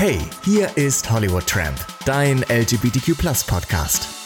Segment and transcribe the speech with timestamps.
[0.00, 1.76] Hey, hier ist Hollywood Tramp,
[2.06, 4.19] dein LGBTQ Podcast.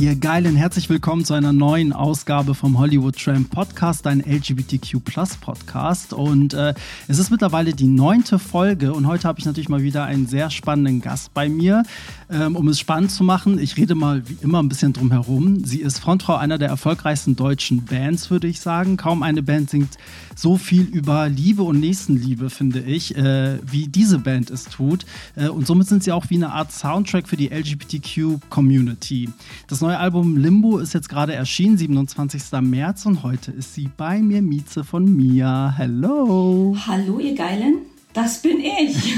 [0.00, 4.96] Ihr Geilen, herzlich willkommen zu einer neuen Ausgabe vom Hollywood Tramp Podcast, ein LGBTQ
[5.42, 6.14] Podcast.
[6.14, 6.72] Und äh,
[7.06, 10.48] es ist mittlerweile die neunte Folge und heute habe ich natürlich mal wieder einen sehr
[10.48, 11.82] spannenden Gast bei mir.
[12.30, 15.66] Ähm, um es spannend zu machen, ich rede mal wie immer ein bisschen drum herum.
[15.66, 18.96] Sie ist Frontfrau einer der erfolgreichsten deutschen Bands, würde ich sagen.
[18.96, 19.98] Kaum eine Band singt
[20.34, 25.04] so viel über Liebe und Nächstenliebe, finde ich, äh, wie diese Band es tut.
[25.36, 29.28] Äh, und somit sind sie auch wie eine Art Soundtrack für die LGBTQ Community.
[29.66, 32.42] Das neue neue Album Limbo ist jetzt gerade erschienen, 27.
[32.60, 35.74] März und heute ist sie bei mir, Mieze von Mia.
[35.76, 36.76] Hello.
[36.86, 37.78] Hallo, ihr Geilen.
[38.12, 39.14] Das bin ich.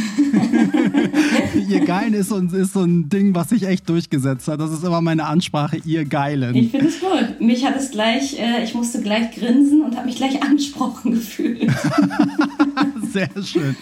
[1.69, 4.61] ihr Geilen ist, ist so ein Ding, was sich echt durchgesetzt hat.
[4.61, 6.55] Das ist immer meine Ansprache, ihr Geilen.
[6.55, 7.39] Ich finde es gut.
[7.39, 11.71] Mich hat es gleich, äh, ich musste gleich grinsen und habe mich gleich angesprochen gefühlt.
[13.13, 13.77] Sehr schön.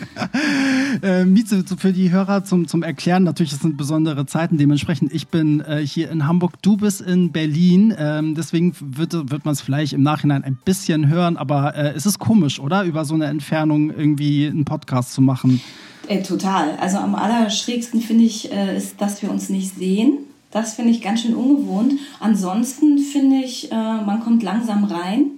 [1.02, 4.58] Äh, Mieze, für die Hörer zum, zum Erklären, natürlich, es sind besondere Zeiten.
[4.58, 7.94] Dementsprechend, ich bin äh, hier in Hamburg, du bist in Berlin.
[7.96, 12.06] Ähm, deswegen wird, wird man es vielleicht im Nachhinein ein bisschen hören, aber äh, es
[12.06, 12.82] ist komisch, oder?
[12.84, 15.60] Über so eine Entfernung irgendwie einen Podcast zu machen.
[16.08, 16.76] Äh, total.
[16.80, 20.18] Also am allerschrägsten finde ich, äh, ist, dass wir uns nicht sehen.
[20.50, 21.92] Das finde ich ganz schön ungewohnt.
[22.18, 25.30] Ansonsten finde ich, äh, man kommt langsam rein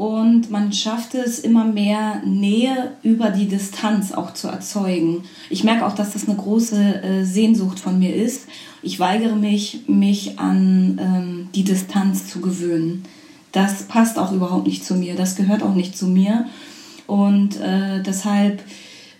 [0.00, 5.24] und man schafft es immer mehr Nähe über die Distanz auch zu erzeugen.
[5.50, 8.46] Ich merke auch, dass das eine große äh, Sehnsucht von mir ist.
[8.80, 13.02] Ich weigere mich, mich an ähm, die Distanz zu gewöhnen.
[13.52, 15.16] Das passt auch überhaupt nicht zu mir.
[15.16, 16.46] Das gehört auch nicht zu mir.
[17.06, 18.62] Und äh, deshalb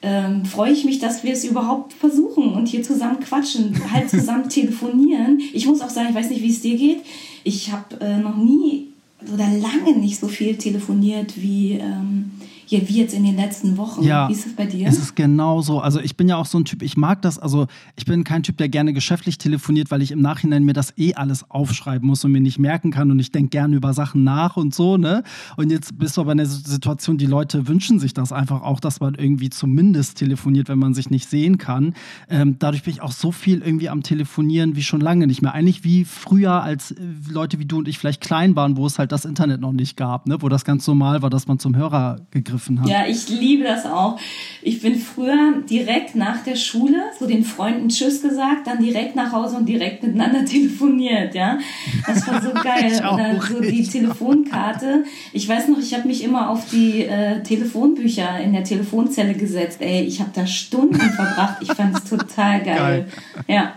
[0.01, 4.49] ähm, freue ich mich, dass wir es überhaupt versuchen und hier zusammen quatschen, halt zusammen
[4.49, 5.43] telefonieren.
[5.53, 7.03] Ich muss auch sagen, ich weiß nicht, wie es dir geht.
[7.45, 8.90] Ich habe äh, noch nie
[9.33, 12.31] oder lange nicht so viel telefoniert wie ähm,
[12.71, 14.05] ja, wie jetzt in den letzten Wochen.
[14.05, 14.87] Ja, wie ist es bei dir?
[14.87, 15.81] Es ist genau so.
[15.81, 17.67] Also ich bin ja auch so ein Typ, ich mag das, also
[17.97, 21.15] ich bin kein Typ, der gerne geschäftlich telefoniert, weil ich im Nachhinein mir das eh
[21.15, 24.57] alles aufschreiben muss und mir nicht merken kann und ich denke gerne über Sachen nach
[24.57, 25.25] und so, ne?
[25.57, 28.79] Und jetzt bist du aber in der Situation, die Leute wünschen sich das einfach auch,
[28.79, 31.95] dass man irgendwie zumindest telefoniert, wenn man sich nicht sehen kann.
[32.29, 35.55] Ähm, dadurch bin ich auch so viel irgendwie am Telefonieren wie schon lange nicht mehr.
[35.55, 39.01] Eigentlich wie früher, als äh, Leute wie du und ich vielleicht klein waren, wo es
[39.01, 40.41] halt das Internet noch nicht gab, ne?
[40.41, 42.89] Wo das ganz normal war, dass man zum Hörer gegriffen gegriffen hat.
[42.89, 44.19] Ja, ich liebe das auch.
[44.63, 49.33] Ich bin früher direkt nach der Schule so den Freunden Tschüss gesagt, dann direkt nach
[49.33, 51.59] Hause und direkt miteinander telefoniert, ja.
[52.07, 52.93] Das war so geil.
[53.13, 55.05] Oder so die Telefonkarte.
[55.33, 59.81] Ich weiß noch, ich habe mich immer auf die äh, Telefonbücher in der Telefonzelle gesetzt.
[59.81, 61.59] Ey, ich habe da Stunden verbracht.
[61.61, 62.77] Ich fand es total geil.
[62.77, 63.07] geil.
[63.49, 63.75] Ja.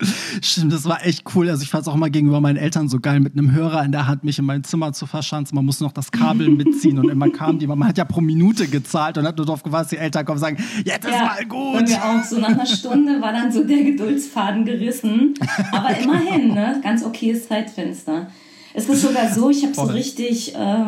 [0.42, 1.48] Stimmt, das war echt cool.
[1.50, 3.92] Also ich fand es auch mal gegenüber meinen Eltern so geil, mit einem Hörer in
[3.92, 5.54] der Hand mich in mein Zimmer zu verschanzen.
[5.54, 7.66] Man musste noch das Kabel mitziehen und immer kam die.
[7.66, 10.36] Man hat ja pro Minute gezahlt und hat nur darauf gewartet, dass die Eltern kommen
[10.36, 11.88] und sagen, jetzt ist mal gut.
[11.88, 15.34] wir auch so nach einer Stunde war dann so der Geduldsfaden gerissen.
[15.72, 16.80] Aber immerhin, ne?
[16.82, 18.28] Ganz okayes Zeitfenster.
[18.72, 20.84] Es ist sogar so, ich habe so richtig äh,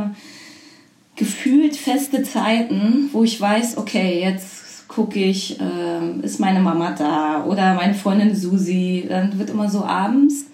[1.17, 4.62] gefühlt feste Zeiten, wo ich weiß, okay, jetzt
[4.95, 9.07] gucke ich, äh, ist meine Mama da oder meine Freundin Susi.
[9.09, 10.47] Dann wird immer so abends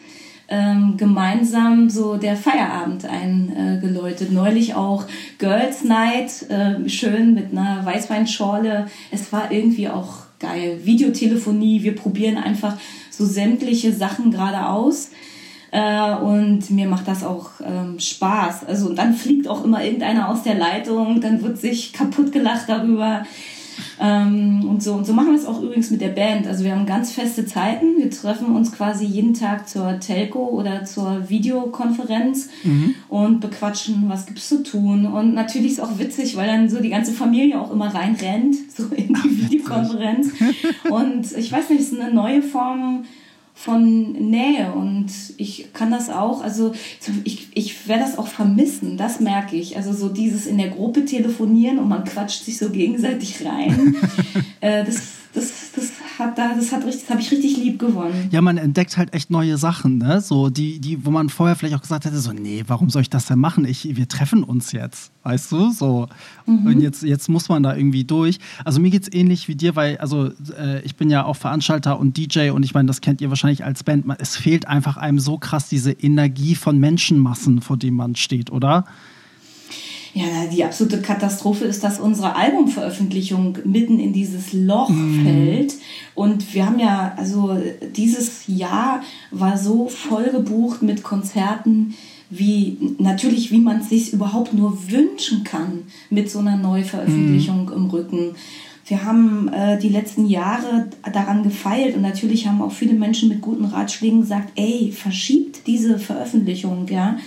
[0.48, 4.32] ähm, gemeinsam so der Feierabend eingeläutet.
[4.32, 5.04] Neulich auch
[5.38, 8.86] Girls Night, äh, schön mit einer Weißweinschorle.
[9.10, 10.80] Es war irgendwie auch geil.
[10.84, 12.76] Videotelefonie, wir probieren einfach
[13.10, 15.10] so sämtliche Sachen gerade aus.
[15.70, 18.64] Äh, und mir macht das auch ähm, Spaß.
[18.64, 22.68] Also und dann fliegt auch immer irgendeiner aus der Leitung, dann wird sich kaputt gelacht
[22.68, 23.26] darüber.
[24.00, 26.46] Ähm, und, so, und so machen wir es auch übrigens mit der Band.
[26.46, 27.98] Also wir haben ganz feste Zeiten.
[27.98, 32.94] Wir treffen uns quasi jeden Tag zur Telco oder zur Videokonferenz mhm.
[33.08, 35.06] und bequatschen, was gibt es zu tun.
[35.06, 38.56] Und natürlich ist es auch witzig, weil dann so die ganze Familie auch immer reinrennt,
[38.76, 40.28] so in die Videokonferenz.
[40.90, 43.04] und ich weiß nicht, es ist eine neue Form
[43.58, 46.72] von Nähe und ich kann das auch, also
[47.24, 49.76] ich, ich werde das auch vermissen, das merke ich.
[49.76, 53.96] Also so dieses in der Gruppe telefonieren und man quatscht sich so gegenseitig rein,
[54.60, 58.28] äh, das, das, das hat da, das hat richtig, das habe ich richtig lieb gewonnen.
[58.30, 60.20] Ja, man entdeckt halt echt neue Sachen, ne?
[60.20, 63.10] So die, die, wo man vorher vielleicht auch gesagt hätte, so, nee, warum soll ich
[63.10, 63.64] das denn machen?
[63.64, 65.70] Ich, wir treffen uns jetzt, weißt du?
[65.70, 66.08] So.
[66.46, 66.66] Mhm.
[66.66, 68.38] Und jetzt, jetzt muss man da irgendwie durch.
[68.64, 71.98] Also mir geht es ähnlich wie dir, weil, also äh, ich bin ja auch Veranstalter
[71.98, 74.04] und DJ und ich meine, das kennt ihr wahrscheinlich als Band.
[74.18, 78.84] Es fehlt einfach einem so krass diese Energie von Menschenmassen, vor dem man steht, oder?
[80.18, 85.24] Ja, die absolute Katastrophe ist, dass unsere Albumveröffentlichung mitten in dieses Loch mm.
[85.24, 85.74] fällt.
[86.16, 87.56] Und wir haben ja, also
[87.96, 91.94] dieses Jahr war so voll gebucht mit Konzerten
[92.30, 97.72] wie natürlich, wie man es sich überhaupt nur wünschen kann mit so einer Neuveröffentlichung mhm.
[97.72, 98.34] im Rücken.
[98.86, 103.40] Wir haben äh, die letzten Jahre daran gefeilt und natürlich haben auch viele Menschen mit
[103.40, 107.18] guten Ratschlägen gesagt, ey, verschiebt diese Veröffentlichung, ja.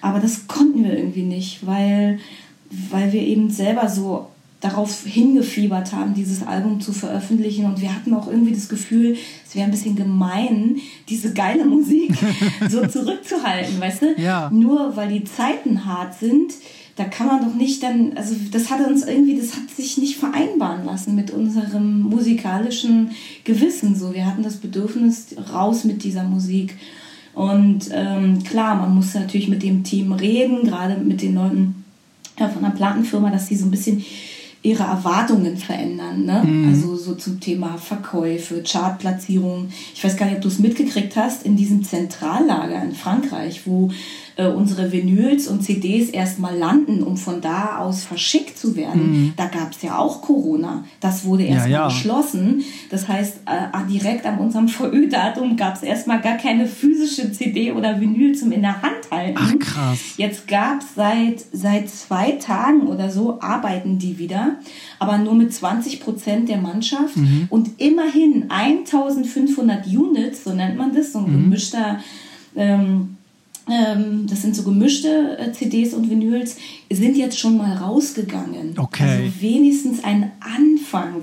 [0.00, 2.18] Aber das konnten wir irgendwie nicht, weil,
[2.90, 4.28] weil wir eben selber so
[4.60, 7.64] darauf hingefiebert haben, dieses Album zu veröffentlichen.
[7.66, 9.16] Und wir hatten auch irgendwie das Gefühl,
[9.46, 10.78] es wäre ein bisschen gemein,
[11.08, 12.12] diese geile Musik
[12.68, 14.20] so zurückzuhalten, weißt du?
[14.20, 14.50] Ja.
[14.52, 16.54] Nur weil die Zeiten hart sind,
[16.96, 20.16] da kann man doch nicht dann, also das hat uns irgendwie, das hat sich nicht
[20.16, 23.12] vereinbaren lassen mit unserem musikalischen
[23.44, 23.94] Gewissen.
[23.94, 26.74] So, wir hatten das Bedürfnis raus mit dieser Musik.
[27.38, 31.84] Und ähm, klar, man muss natürlich mit dem Team reden, gerade mit den Leuten
[32.36, 34.04] von der Plattenfirma, dass sie so ein bisschen
[34.62, 36.24] ihre Erwartungen verändern.
[36.24, 36.42] Ne?
[36.44, 36.68] Mhm.
[36.68, 39.68] Also so zum Thema Verkäufe, Chartplatzierung.
[39.94, 43.88] Ich weiß gar nicht, ob du es mitgekriegt hast, in diesem Zentrallager in Frankreich, wo
[44.38, 49.10] äh, unsere Vinyls und CDs erstmal landen, um von da aus verschickt zu werden.
[49.10, 49.32] Mhm.
[49.36, 50.84] Da gab es ja auch Corona.
[51.00, 51.88] Das wurde erstmal ja, ja.
[51.88, 52.62] geschlossen.
[52.88, 58.00] Das heißt, äh, direkt an unserem VÖ-Datum gab es erstmal gar keine physische CD oder
[58.00, 59.38] Vinyl zum in der Hand halten.
[59.40, 59.98] Ach krass.
[60.16, 64.58] Jetzt gab es seit, seit zwei Tagen oder so, arbeiten die wieder,
[65.00, 67.48] aber nur mit 20 Prozent der Mannschaft mhm.
[67.50, 71.44] und immerhin 1500 Units, so nennt man das, so ein mhm.
[71.44, 71.98] gemischter.
[72.54, 73.17] Ähm,
[74.26, 76.56] das sind so gemischte äh, CDs und Vinyls,
[76.90, 78.74] sind jetzt schon mal rausgegangen.
[78.78, 79.02] Okay.
[79.02, 81.22] Also wenigstens ein Anfang.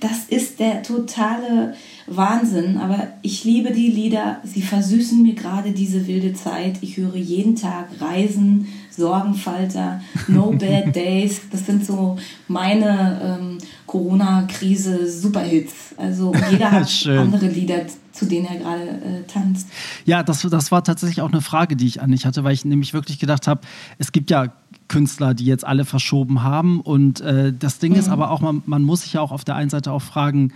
[0.00, 1.74] Das ist der totale
[2.06, 2.78] Wahnsinn.
[2.78, 4.38] Aber ich liebe die Lieder.
[4.44, 6.78] Sie versüßen mir gerade diese wilde Zeit.
[6.80, 11.40] Ich höre jeden Tag Reisen, Sorgenfalter, No Bad Days.
[11.50, 12.16] Das sind so
[12.48, 15.94] meine ähm, Corona-Krise-Superhits.
[15.96, 19.68] Also jeder hat andere Lieder, zu denen er gerade äh, tanzt.
[20.04, 22.64] Ja, das, das war tatsächlich auch eine Frage, die ich an dich hatte, weil ich
[22.64, 23.62] nämlich wirklich gedacht habe,
[23.98, 24.52] es gibt ja
[24.88, 26.80] Künstler, die jetzt alle verschoben haben.
[26.80, 27.98] Und äh, das Ding mhm.
[27.98, 30.52] ist aber auch, man, man muss sich ja auch auf der einen Seite auch fragen,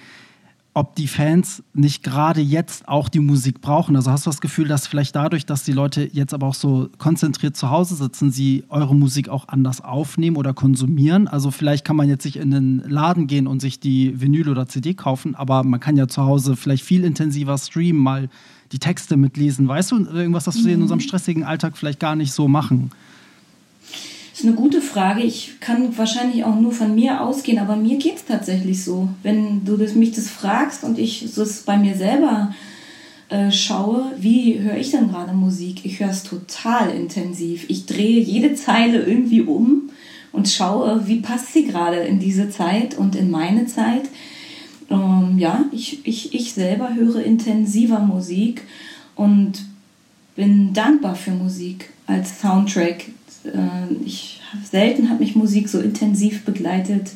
[0.77, 3.95] ob die Fans nicht gerade jetzt auch die Musik brauchen.
[3.95, 6.91] Also hast du das Gefühl, dass vielleicht dadurch, dass die Leute jetzt aber auch so
[6.99, 11.29] konzentriert zu Hause sitzen, sie eure Musik auch anders aufnehmen oder konsumieren?
[11.29, 14.67] Also vielleicht kann man jetzt sich in den Laden gehen und sich die Vinyl oder
[14.67, 18.29] CD kaufen, aber man kann ja zu Hause vielleicht viel intensiver streamen, mal
[18.73, 19.69] die Texte mitlesen.
[19.69, 20.83] Weißt du, irgendwas, das wir in mhm.
[20.83, 22.91] unserem stressigen Alltag vielleicht gar nicht so machen?
[24.35, 25.23] Das ist eine gute Frage.
[25.23, 29.09] Ich kann wahrscheinlich auch nur von mir ausgehen, aber mir geht es tatsächlich so.
[29.23, 32.53] Wenn du das, mich das fragst und ich das bei mir selber
[33.29, 35.85] äh, schaue, wie höre ich denn gerade Musik?
[35.85, 37.67] Ich höre es total intensiv.
[37.69, 39.91] Ich drehe jede Zeile irgendwie um
[40.33, 44.03] und schaue, wie passt sie gerade in diese Zeit und in meine Zeit.
[44.91, 48.63] Ähm, ja, ich, ich, ich selber höre intensiver Musik
[49.15, 49.65] und
[50.35, 53.05] bin dankbar für Musik als Soundtrack
[53.45, 57.11] äh, ich selten hat mich Musik so intensiv begleitet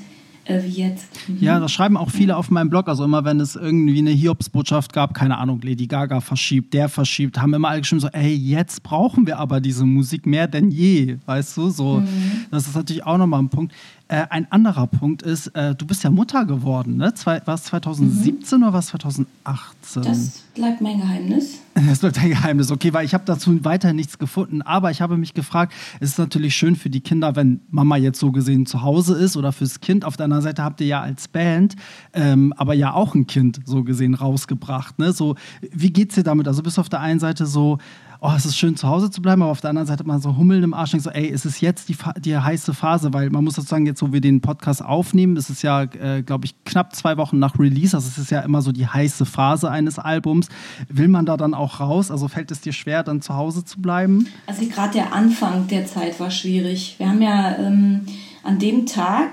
[0.48, 1.06] äh, wie jetzt.
[1.28, 1.38] Mhm.
[1.40, 2.88] Ja, das schreiben auch viele auf meinem Blog.
[2.88, 7.40] Also immer, wenn es irgendwie eine Hiobsbotschaft gab, keine Ahnung, Lady Gaga verschiebt, der verschiebt,
[7.40, 11.18] haben immer alle geschrieben so, ey, jetzt brauchen wir aber diese Musik mehr denn je,
[11.26, 11.70] weißt du?
[11.70, 12.08] So, mhm.
[12.50, 13.74] das ist natürlich auch nochmal ein Punkt.
[14.10, 17.12] Äh, ein anderer Punkt ist, äh, du bist ja Mutter geworden, ne?
[17.12, 18.64] Zwei, war es 2017 mhm.
[18.64, 20.02] oder war es 2018?
[20.02, 21.60] Das bleibt mein Geheimnis.
[21.88, 24.62] Das bleibt dein Geheimnis, okay, weil ich habe dazu weiter nichts gefunden.
[24.62, 28.18] Aber ich habe mich gefragt, es ist natürlich schön für die Kinder, wenn Mama jetzt
[28.18, 30.04] so gesehen zu Hause ist oder fürs Kind.
[30.04, 31.76] Auf der anderen Seite habt ihr ja als Band
[32.14, 34.98] ähm, aber ja auch ein Kind so gesehen rausgebracht.
[34.98, 35.12] Ne?
[35.12, 35.36] So,
[35.70, 36.48] wie geht's dir damit?
[36.48, 37.78] Also bist du auf der einen Seite so,
[38.20, 40.36] oh, es ist schön zu Hause zu bleiben, aber auf der anderen Seite mal so
[40.36, 43.54] hummeln im Arsch, so, ey, ist es jetzt die, die heiße Phase, weil man muss
[43.54, 47.16] sozusagen jetzt, wo wir den Podcast aufnehmen, ist es ja, äh, glaube ich, knapp zwei
[47.16, 50.48] Wochen nach Release, also es ist ja immer so die heiße Phase eines Albums.
[50.88, 52.10] Will man da dann auch raus?
[52.10, 54.26] Also fällt es dir schwer, dann zu Hause zu bleiben?
[54.46, 56.96] Also gerade der Anfang der Zeit war schwierig.
[56.98, 58.06] Wir haben ja ähm,
[58.42, 59.30] an dem Tag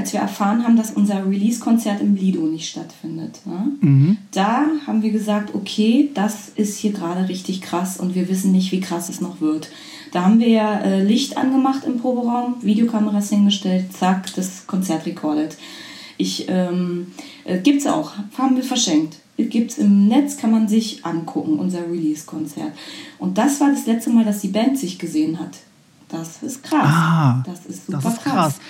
[0.00, 3.40] als wir erfahren haben, dass unser Release-Konzert im Lido nicht stattfindet.
[3.44, 3.72] Ne?
[3.82, 4.16] Mhm.
[4.30, 8.72] Da haben wir gesagt, okay, das ist hier gerade richtig krass und wir wissen nicht,
[8.72, 9.70] wie krass es noch wird.
[10.10, 15.58] Da haben wir ja äh, Licht angemacht im Proberaum, Videokameras hingestellt, zack, das Konzert recorded.
[16.16, 17.08] Ich, ähm,
[17.44, 19.18] äh, gibt's auch, haben wir verschenkt.
[19.36, 22.72] Gibt's im Netz, kann man sich angucken, unser Release-Konzert.
[23.18, 25.58] Und das war das letzte Mal, dass die Band sich gesehen hat.
[26.08, 26.80] Das ist krass.
[26.82, 28.32] Ah, das ist super das ist krass.
[28.32, 28.60] krass.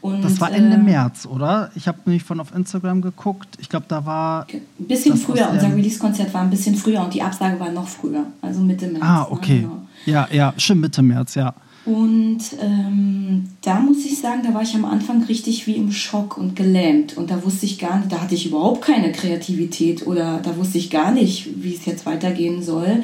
[0.00, 1.70] Und, das war Ende äh, März, oder?
[1.74, 3.48] Ich habe nämlich von auf Instagram geguckt.
[3.58, 4.46] Ich glaube, da war.
[4.50, 5.50] Ein bisschen früher.
[5.50, 8.24] Unser Release-Konzert war ein bisschen früher und die Absage war noch früher.
[8.40, 9.02] Also Mitte März.
[9.04, 9.60] Ah, okay.
[9.60, 9.60] Ne?
[9.60, 9.82] Genau.
[10.06, 11.54] Ja, ja, stimmt, Mitte März, ja.
[11.84, 16.36] Und ähm, da muss ich sagen, da war ich am Anfang richtig wie im Schock
[16.36, 17.16] und gelähmt.
[17.16, 20.78] Und da wusste ich gar nicht, da hatte ich überhaupt keine Kreativität oder da wusste
[20.78, 23.02] ich gar nicht, wie es jetzt weitergehen soll.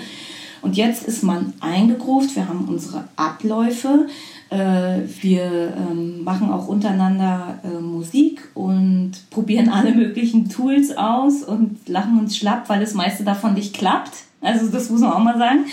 [0.63, 4.09] Und jetzt ist man eingegruft, wir haben unsere Abläufe,
[4.51, 12.19] wir ähm, machen auch untereinander äh, Musik und probieren alle möglichen Tools aus und lachen
[12.19, 14.13] uns schlapp, weil das meiste davon nicht klappt.
[14.41, 15.67] Also das muss man auch mal sagen.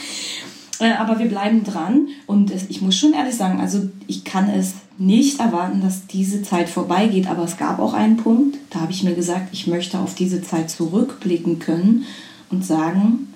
[0.80, 4.74] Äh, aber wir bleiben dran und ich muss schon ehrlich sagen, also ich kann es
[4.98, 9.04] nicht erwarten, dass diese Zeit vorbeigeht, aber es gab auch einen Punkt, da habe ich
[9.04, 12.06] mir gesagt, ich möchte auf diese Zeit zurückblicken können
[12.50, 13.34] und sagen,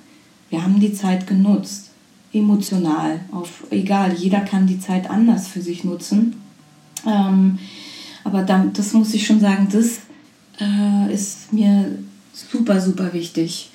[0.50, 1.87] wir haben die Zeit genutzt
[2.34, 3.20] emotional.
[3.32, 6.42] Auf, egal, jeder kann die Zeit anders für sich nutzen.
[7.06, 7.60] Ähm,
[8.24, 10.00] aber da, das muss ich schon sagen, das
[10.60, 11.98] äh, ist mir
[12.34, 13.72] super, super wichtig.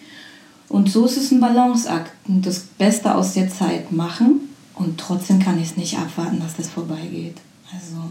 [0.68, 2.12] Und so ist es ein Balanceakt.
[2.26, 4.40] Das Beste aus der Zeit machen
[4.74, 7.36] und trotzdem kann ich es nicht abwarten, dass das vorbeigeht.
[7.72, 8.10] Also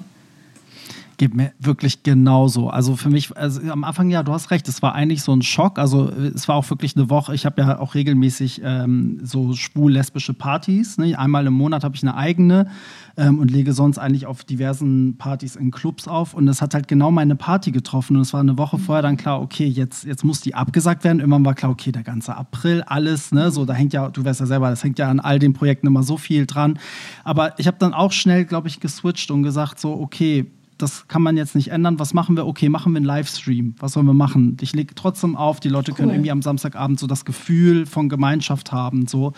[1.22, 2.72] geht mir wirklich genauso.
[2.72, 5.44] Also für mich, also am Anfang, ja, du hast recht, es war eigentlich so ein
[5.44, 5.78] Schock.
[5.78, 7.36] Also es war auch wirklich eine Woche.
[7.36, 10.98] Ich habe ja auch regelmäßig ähm, so schwul-lesbische Partys.
[10.98, 11.16] Ne?
[11.20, 12.72] Einmal im Monat habe ich eine eigene
[13.18, 16.34] ähm, und lege sonst eigentlich auf diversen Partys in Clubs auf.
[16.34, 18.16] Und es hat halt genau meine Party getroffen.
[18.16, 21.20] Und es war eine Woche vorher dann klar, okay, jetzt, jetzt muss die abgesagt werden.
[21.20, 24.40] Irgendwann war klar, okay, der ganze April, alles, ne, so, da hängt ja, du weißt
[24.40, 26.80] ja selber, das hängt ja an all den Projekten immer so viel dran.
[27.24, 30.48] Aber ich habe dann auch schnell, glaube ich, geswitcht und gesagt, so, okay,
[30.82, 32.00] das kann man jetzt nicht ändern.
[32.00, 32.46] Was machen wir?
[32.46, 33.76] Okay, machen wir einen Livestream.
[33.80, 34.58] Was sollen wir machen?
[34.62, 35.98] Ich lege trotzdem auf, die Leute cool.
[35.98, 39.08] können irgendwie am Samstagabend so das Gefühl von Gemeinschaft haben.
[39.08, 39.34] So.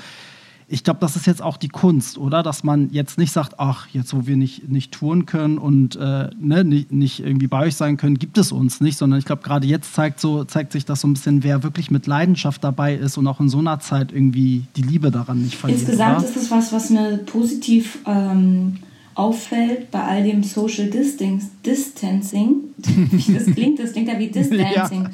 [0.68, 2.42] Ich glaube, das ist jetzt auch die Kunst, oder?
[2.42, 6.30] Dass man jetzt nicht sagt, ach, jetzt wo wir nicht, nicht touren können und äh,
[6.40, 9.44] ne, nicht, nicht irgendwie bei euch sein können, gibt es uns nicht, sondern ich glaube,
[9.44, 12.96] gerade jetzt zeigt, so, zeigt sich das so ein bisschen, wer wirklich mit Leidenschaft dabei
[12.96, 15.82] ist und auch in so einer Zeit irgendwie die Liebe daran nicht verliert.
[15.82, 16.28] Insgesamt oder?
[16.28, 18.78] ist es was, was mir positiv ähm,
[19.16, 25.10] auffällt bei all dem Social Distancing, wie das klingt, das klingt ja wie Distancing,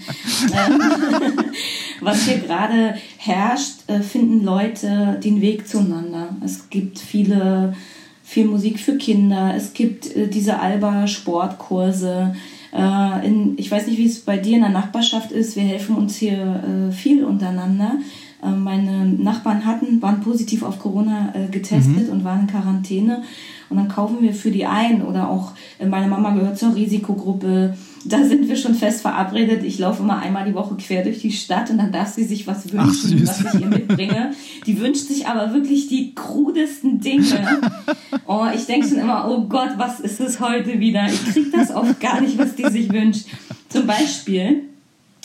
[0.51, 0.67] ja.
[0.67, 0.81] Ähm,
[2.01, 6.35] was hier gerade herrscht, äh, finden Leute den Weg zueinander.
[6.43, 7.73] Es gibt viele,
[8.23, 12.35] viel Musik für Kinder, es gibt äh, diese Alba-Sportkurse.
[12.71, 15.95] Äh, in, ich weiß nicht, wie es bei dir in der Nachbarschaft ist, wir helfen
[15.95, 17.97] uns hier viel untereinander.
[18.41, 22.09] Meine Nachbarn hatten, waren positiv auf Corona getestet mhm.
[22.09, 23.23] und waren in Quarantäne.
[23.69, 27.75] Und dann kaufen wir für die ein oder auch äh, meine Mama gehört zur Risikogruppe.
[28.05, 29.63] Da sind wir schon fest verabredet.
[29.63, 32.47] Ich laufe immer einmal die Woche quer durch die Stadt und dann darf sie sich
[32.47, 34.31] was wünschen, Ach, was ich ihr mitbringe.
[34.65, 37.61] Die wünscht sich aber wirklich die krudesten Dinge.
[38.25, 41.07] Oh, ich denke schon immer, oh Gott, was ist es heute wieder?
[41.07, 43.25] Ich kriege das oft gar nicht, was die sich wünscht.
[43.69, 44.63] Zum Beispiel,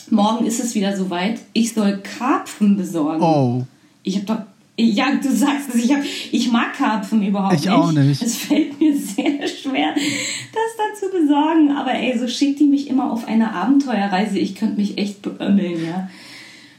[0.09, 3.21] morgen ist es wieder soweit, ich soll Karpfen besorgen.
[3.21, 3.63] Oh.
[4.03, 4.37] Ich habe doch
[4.77, 6.01] ja, du sagst es, ich, hab,
[6.31, 7.69] ich mag Karpfen überhaupt ich nicht.
[7.69, 8.21] Ich auch nicht.
[8.21, 11.71] Es fällt mir sehr schwer, das dann zu besorgen.
[11.71, 14.37] Aber ey, so schickt die mich immer auf eine Abenteuerreise.
[14.37, 16.09] Ich könnte mich echt beömmeln, ja.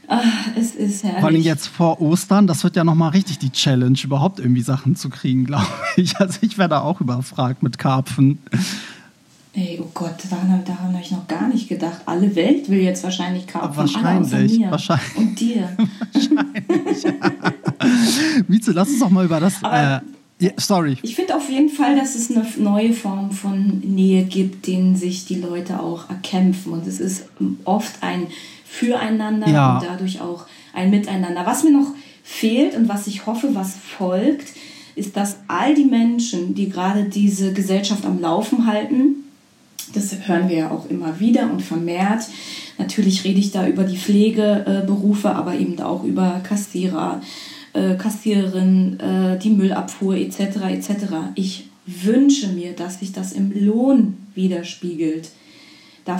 [0.07, 0.23] Ach,
[0.55, 1.19] es ist herrlich.
[1.19, 4.95] Vor allem jetzt vor Ostern, das wird ja nochmal richtig die Challenge, überhaupt irgendwie Sachen
[4.95, 6.17] zu kriegen, glaube ich.
[6.17, 8.39] Also ich werde auch überfragt mit Karpfen.
[9.57, 12.01] Ey, oh Gott, daran, daran habe ich noch gar nicht gedacht.
[12.05, 13.75] Alle Welt will jetzt wahrscheinlich Karpfen.
[13.75, 15.17] Wahrscheinlich, mir wahrscheinlich.
[15.17, 15.75] Und dir.
[16.13, 17.11] wahrscheinlich, ja.
[18.47, 19.63] Mieze, lass uns doch mal über das.
[19.63, 20.03] Aber
[20.39, 20.97] äh, yeah, sorry.
[21.01, 25.25] Ich finde auf jeden Fall, dass es eine neue Form von Nähe gibt, den sich
[25.25, 26.73] die Leute auch erkämpfen.
[26.73, 27.25] Und es ist
[27.63, 28.27] oft ein
[28.63, 29.73] Füreinander ja.
[29.79, 30.45] und dadurch auch
[30.75, 31.47] ein Miteinander.
[31.47, 34.53] Was mir noch fehlt und was ich hoffe, was folgt,
[34.93, 39.23] ist, dass all die Menschen, die gerade diese Gesellschaft am Laufen halten,
[39.93, 42.27] das hören wir ja auch immer wieder und vermehrt.
[42.77, 47.21] Natürlich rede ich da über die Pflegeberufe, aber eben auch über Kassierer,
[47.73, 50.39] äh, Kassiererin, äh, die Müllabfuhr etc.
[50.71, 50.89] etc.
[51.35, 55.29] Ich wünsche mir, dass sich das im Lohn widerspiegelt.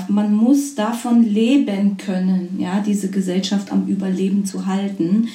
[0.09, 5.29] Man muss davon leben können, ja, diese Gesellschaft am Überleben zu halten.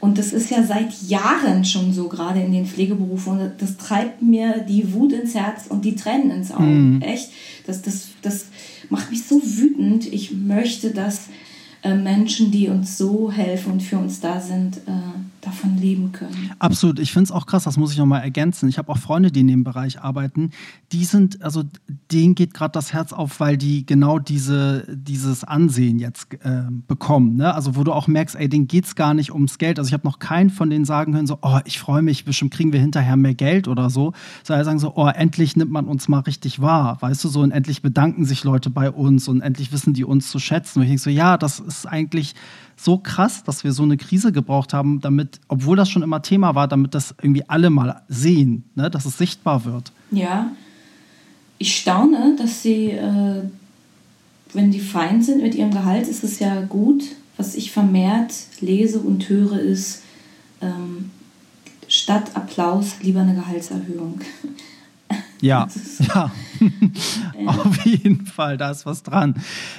[0.00, 3.38] Und das ist ja seit Jahren schon so, gerade in den Pflegeberufen.
[3.38, 6.64] Und das treibt mir die Wut ins Herz und die Tränen ins Auge.
[6.64, 7.02] Mhm.
[7.02, 7.30] Echt.
[7.66, 8.46] Das, das, das
[8.88, 10.10] macht mich so wütend.
[10.10, 11.28] Ich möchte, dass
[11.82, 16.52] äh, Menschen, die uns so helfen und für uns da sind, äh, davon leben können.
[16.58, 16.98] Absolut.
[16.98, 18.68] Ich finde es auch krass, das muss ich nochmal ergänzen.
[18.68, 20.50] Ich habe auch Freunde, die in dem Bereich arbeiten.
[20.92, 21.64] Die sind, also
[22.12, 27.36] denen geht gerade das Herz auf, weil die genau diese, dieses Ansehen jetzt äh, bekommen.
[27.36, 27.52] Ne?
[27.52, 29.78] Also wo du auch merkst, ey, denen geht es gar nicht ums Geld.
[29.78, 32.52] Also ich habe noch keinen von denen sagen hören, so, oh, ich freue mich, bestimmt
[32.52, 34.12] kriegen wir hinterher mehr Geld oder so.
[34.44, 36.98] Sondern sagen so, oh, endlich nimmt man uns mal richtig wahr.
[37.00, 40.30] Weißt du, so und endlich bedanken sich Leute bei uns und endlich wissen die uns
[40.30, 40.78] zu schätzen.
[40.78, 42.34] Und ich denke so, ja, das ist eigentlich
[42.82, 46.54] so krass, dass wir so eine Krise gebraucht haben, damit, obwohl das schon immer Thema
[46.54, 49.92] war, damit das irgendwie alle mal sehen, ne, dass es sichtbar wird.
[50.10, 50.50] Ja,
[51.58, 53.42] ich staune, dass sie, äh,
[54.54, 57.04] wenn die fein sind mit ihrem Gehalt, ist es ja gut.
[57.36, 60.02] Was ich vermehrt lese und höre, ist,
[60.62, 61.10] ähm,
[61.86, 64.20] statt Applaus lieber eine Gehaltserhöhung.
[65.40, 65.68] Ja,
[65.98, 66.30] ja.
[67.46, 69.34] Auf jeden Fall, da ist was dran.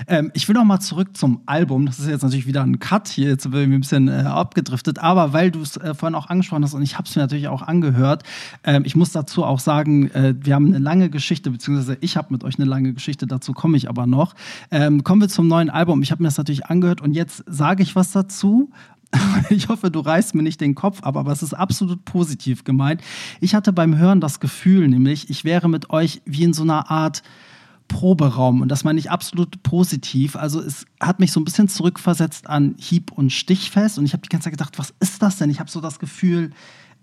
[0.08, 1.86] Ähm, ich will noch mal zurück zum Album.
[1.86, 5.00] Das ist jetzt natürlich wieder ein Cut hier, jetzt sind wir ein bisschen äh, abgedriftet.
[5.00, 7.48] Aber weil du es äh, vorhin auch angesprochen hast und ich habe es mir natürlich
[7.48, 8.24] auch angehört,
[8.64, 12.28] ähm, ich muss dazu auch sagen, äh, wir haben eine lange Geschichte, beziehungsweise ich habe
[12.32, 14.34] mit euch eine lange Geschichte, dazu komme ich aber noch.
[14.72, 16.02] Ähm, kommen wir zum neuen Album.
[16.02, 18.72] Ich habe mir das natürlich angehört und jetzt sage ich was dazu.
[19.50, 23.02] Ich hoffe, du reißt mir nicht den Kopf ab, aber es ist absolut positiv gemeint.
[23.40, 26.90] Ich hatte beim Hören das Gefühl, nämlich, ich wäre mit euch wie in so einer
[26.90, 27.22] Art
[27.92, 30.38] Proberaum und das meine ich absolut positiv.
[30.38, 34.22] Also es hat mich so ein bisschen zurückversetzt an Hieb- und Stichfest und ich habe
[34.22, 35.50] die ganze Zeit gedacht, was ist das denn?
[35.50, 36.52] Ich habe so das Gefühl,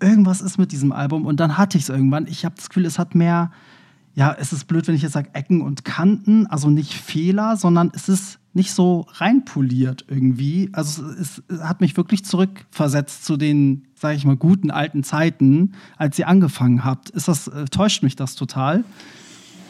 [0.01, 2.27] irgendwas ist mit diesem Album und dann hatte ich es irgendwann.
[2.27, 3.51] Ich habe das Gefühl, es hat mehr,
[4.15, 7.91] ja, es ist blöd, wenn ich jetzt sage Ecken und Kanten, also nicht Fehler, sondern
[7.95, 10.69] es ist nicht so reinpoliert irgendwie.
[10.73, 15.73] Also es, es hat mich wirklich zurückversetzt zu den, sage ich mal, guten alten Zeiten,
[15.97, 17.09] als ihr angefangen habt.
[17.11, 18.85] Ist das, äh, täuscht mich das total?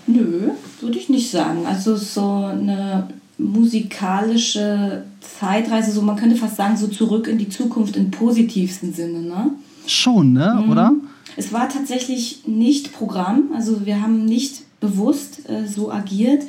[0.08, 1.66] Nö, würde ich nicht sagen.
[1.66, 7.94] Also so eine musikalische Zeitreise, so man könnte fast sagen, so zurück in die Zukunft
[7.94, 9.50] im positivsten Sinne, ne?
[9.86, 10.60] Schon, ne?
[10.64, 10.70] Mhm.
[10.70, 10.92] Oder?
[11.36, 16.44] Es war tatsächlich nicht Programm, also wir haben nicht bewusst äh, so agiert.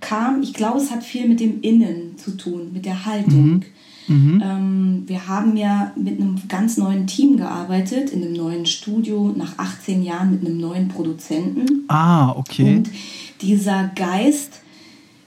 [0.00, 3.46] Kam, ich glaube, es hat viel mit dem Innen zu tun, mit der Haltung.
[3.46, 3.62] Mhm.
[4.08, 4.42] Mhm.
[4.44, 9.58] Ähm, wir haben ja mit einem ganz neuen Team gearbeitet, in einem neuen Studio, nach
[9.58, 11.84] 18 Jahren mit einem neuen Produzenten.
[11.88, 12.76] Ah, okay.
[12.76, 12.90] Und
[13.40, 14.60] dieser Geist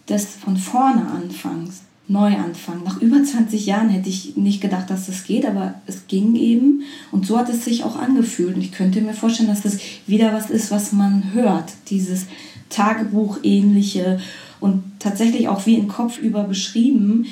[0.07, 2.83] des von vorne Anfangs, Neuanfang.
[2.83, 6.81] Nach über 20 Jahren hätte ich nicht gedacht, dass das geht, aber es ging eben.
[7.11, 8.55] Und so hat es sich auch angefühlt.
[8.55, 11.71] Und ich könnte mir vorstellen, dass das wieder was ist, was man hört.
[11.91, 12.25] Dieses
[12.69, 14.19] Tagebuch-ähnliche
[14.59, 17.25] und tatsächlich auch wie im Kopf über beschrieben,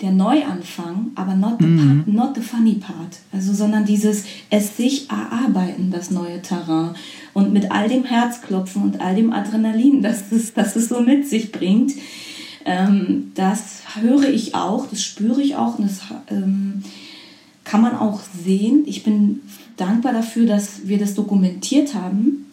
[0.00, 2.04] der Neuanfang, aber not the, mhm.
[2.04, 3.18] part, not the funny part.
[3.32, 6.94] Also, sondern dieses es sich erarbeiten, das neue Terrain.
[7.34, 11.28] Und mit all dem Herzklopfen und all dem Adrenalin, das es, das es so mit
[11.28, 11.92] sich bringt,
[12.64, 16.82] ähm, das höre ich auch, das spüre ich auch und das ähm,
[17.64, 18.84] kann man auch sehen.
[18.86, 19.40] Ich bin
[19.76, 22.46] dankbar dafür, dass wir das dokumentiert haben.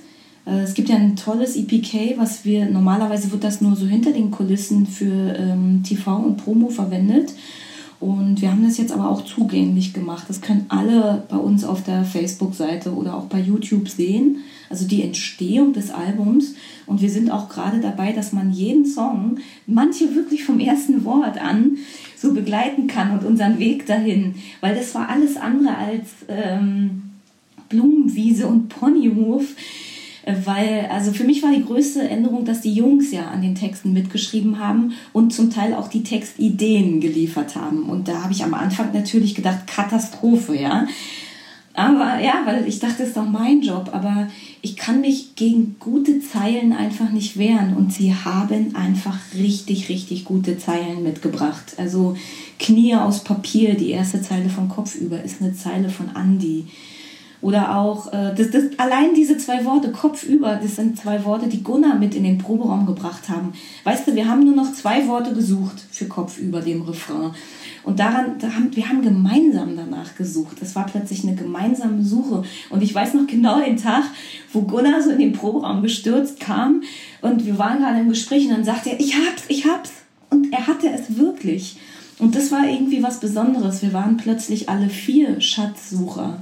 [0.47, 4.11] Äh, es gibt ja ein tolles EPK, was wir normalerweise wird das nur so hinter
[4.11, 7.33] den Kulissen für ähm, TV und Promo verwendet.
[7.99, 10.25] Und wir haben das jetzt aber auch zugänglich gemacht.
[10.29, 14.37] Das können alle bei uns auf der Facebook-Seite oder auch bei YouTube sehen.
[14.69, 16.53] Also die Entstehung des Albums.
[16.85, 21.41] Und wir sind auch gerade dabei, dass man jeden Song, manche wirklich vom ersten Wort
[21.41, 21.77] an,
[22.15, 24.35] so begleiten kann und unseren Weg dahin.
[24.61, 27.01] Weil das war alles andere als ähm,
[27.67, 29.55] Blumenwiese und Ponyhof
[30.43, 33.93] weil, also für mich war die größte Änderung, dass die Jungs ja an den Texten
[33.93, 37.83] mitgeschrieben haben und zum Teil auch die Textideen geliefert haben.
[37.83, 40.85] Und da habe ich am Anfang natürlich gedacht, Katastrophe, ja.
[41.73, 43.91] Aber ja, weil ich dachte, das ist doch mein Job.
[43.93, 44.27] Aber
[44.61, 47.77] ich kann mich gegen gute Zeilen einfach nicht wehren.
[47.77, 51.75] Und sie haben einfach richtig, richtig gute Zeilen mitgebracht.
[51.77, 52.17] Also
[52.59, 56.65] Knie aus Papier, die erste Zeile von Kopf über, ist eine Zeile von Andy.
[57.41, 61.47] Oder auch, äh, das, das, allein diese zwei Worte, Kopf über, das sind zwei Worte,
[61.47, 63.53] die Gunnar mit in den Proberaum gebracht haben.
[63.83, 67.31] Weißt du, wir haben nur noch zwei Worte gesucht für Kopf über dem Refrain.
[67.83, 70.57] Und daran, da haben, wir haben gemeinsam danach gesucht.
[70.59, 72.43] Das war plötzlich eine gemeinsame Suche.
[72.69, 74.03] Und ich weiß noch genau den Tag,
[74.51, 76.81] wo Gunnar so in den Proberaum gestürzt kam
[77.21, 79.91] und wir waren gerade im Gespräch und dann sagte er, ich hab's, ich hab's.
[80.29, 81.77] Und er hatte es wirklich.
[82.19, 83.81] Und das war irgendwie was Besonderes.
[83.81, 86.39] Wir waren plötzlich alle vier Schatzsucher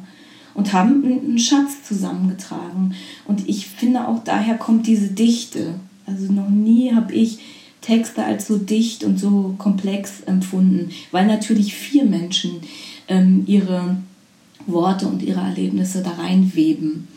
[0.56, 2.96] und haben einen Schatz zusammengetragen.
[3.26, 5.76] Und ich finde auch daher kommt diese Dichte.
[6.08, 7.40] Also noch nie habe ich
[7.82, 12.62] Texte als so dicht und so komplex empfunden, weil natürlich vier Menschen
[13.08, 13.98] ähm, ihre
[14.66, 17.08] Worte und ihre Erlebnisse da reinweben.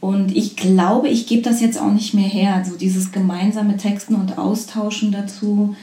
[0.00, 2.54] Und ich glaube, ich gebe das jetzt auch nicht mehr her.
[2.54, 5.76] Also dieses gemeinsame Texten und Austauschen dazu,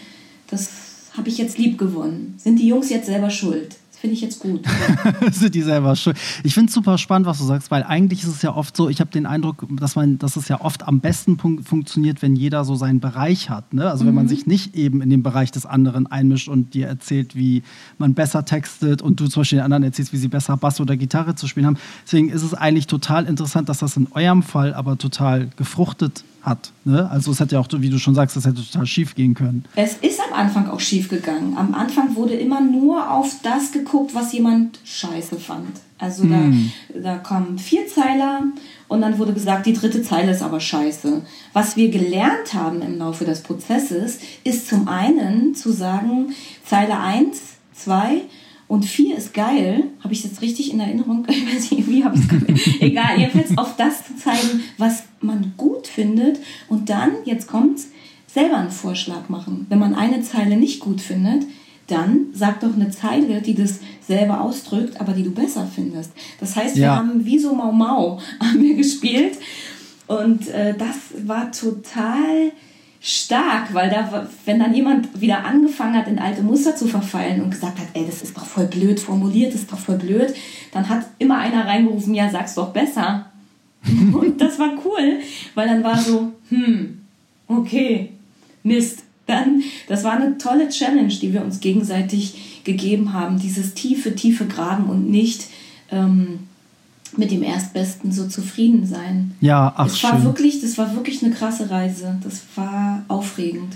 [0.48, 0.70] das
[1.16, 2.34] habe ich jetzt lieb gewonnen.
[2.38, 3.76] Sind die Jungs jetzt selber schuld?
[4.00, 4.64] Finde ich jetzt gut.
[5.32, 6.14] Sind die selber schön.
[6.44, 8.90] Ich finde es super spannend, was du sagst, weil eigentlich ist es ja oft so,
[8.90, 12.64] ich habe den Eindruck, dass man, dass es ja oft am besten funktioniert, wenn jeder
[12.64, 13.74] so seinen Bereich hat.
[13.74, 13.90] Ne?
[13.90, 14.10] Also mhm.
[14.10, 14.30] wenn man mhm.
[14.30, 17.64] sich nicht eben in den Bereich des anderen einmischt und dir erzählt, wie
[17.98, 20.96] man besser textet und du zum Beispiel den anderen erzählst, wie sie besser Bass oder
[20.96, 21.78] Gitarre zu spielen haben.
[22.06, 26.72] Deswegen ist es eigentlich total interessant, dass das in eurem Fall aber total gefruchtet hat.
[26.86, 27.10] Ne?
[27.12, 29.66] Also es hat ja auch, wie du schon sagst, das hätte total schief gehen können.
[29.76, 31.56] Es ist am Anfang auch schief gegangen.
[31.58, 35.82] Am Anfang wurde immer nur auf das geguckt, was jemand scheiße fand.
[36.00, 36.72] Also hm.
[36.94, 38.44] da, da kommen vier Zeiler
[38.88, 41.24] und dann wurde gesagt, die dritte Zeile ist aber scheiße.
[41.54, 46.34] Was wir gelernt haben im Laufe des Prozesses, ist zum einen zu sagen,
[46.64, 47.40] Zeile 1,
[47.74, 48.22] 2
[48.68, 49.86] Und vier ist geil.
[50.04, 51.26] Habe ich das richtig in Erinnerung?
[51.30, 55.54] Ich weiß nicht, wie habe ich es Egal, jedenfalls auf das zu zeigen, was man
[55.56, 56.40] gut findet.
[56.68, 57.90] Und dann, jetzt kommt's,
[58.28, 59.66] selber einen Vorschlag machen.
[59.70, 61.44] Wenn man eine Zeile nicht gut findet,
[61.88, 66.12] dann sag doch eine Zeile, die das selber ausdrückt, aber die du besser findest.
[66.40, 66.96] Das heißt, wir ja.
[66.98, 69.38] haben wie so Mau Mau haben wir gespielt.
[70.08, 72.52] Und äh, das war total
[73.08, 77.52] stark, weil da, wenn dann jemand wieder angefangen hat, in alte Muster zu verfallen und
[77.52, 80.36] gesagt hat, ey, das ist doch voll blöd formuliert, das ist doch voll blöd,
[80.74, 83.32] dann hat immer einer reingerufen, ja, sag's doch besser.
[83.86, 85.20] und das war cool,
[85.56, 87.00] weil dann war so, hm,
[87.48, 88.12] okay,
[88.64, 89.04] Mist.
[89.26, 94.46] Dann, das war eine tolle Challenge, die wir uns gegenseitig gegeben haben, dieses tiefe, tiefe
[94.46, 95.48] Graben und nicht
[95.92, 96.47] ähm,
[97.18, 99.36] mit dem Erstbesten so zufrieden sein.
[99.42, 100.24] Ja, ach das war schön.
[100.24, 102.18] wirklich, das war wirklich eine krasse Reise.
[102.24, 103.76] Das war aufregend.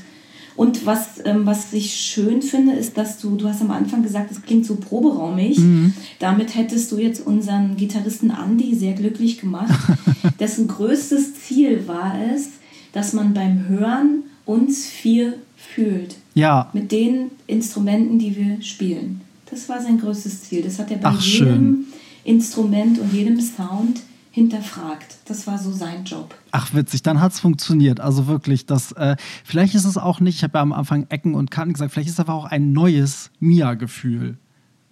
[0.56, 4.32] Und was, ähm, was ich schön finde, ist, dass du, du hast am Anfang gesagt,
[4.32, 5.58] es klingt so proberaumig.
[5.58, 5.94] Mhm.
[6.20, 9.74] Damit hättest du jetzt unseren Gitarristen Andy sehr glücklich gemacht.
[10.40, 12.50] dessen größtes Ziel war es,
[12.94, 16.16] dass man beim Hören uns vier fühlt.
[16.34, 16.70] Ja.
[16.74, 19.22] Mit den Instrumenten, die wir spielen.
[19.50, 20.62] Das war sein größtes Ziel.
[20.64, 21.86] Das hat er bei Ach, jedem schön.
[22.24, 25.18] Instrument und jedem Sound hinterfragt.
[25.26, 26.34] Das war so sein Job.
[26.52, 28.00] Ach, witzig, dann hat es funktioniert.
[28.00, 31.36] Also wirklich, das, äh, vielleicht ist es auch nicht, ich habe ja am Anfang Ecken
[31.36, 34.38] und Kanten gesagt, vielleicht ist es aber auch ein neues Mia-Gefühl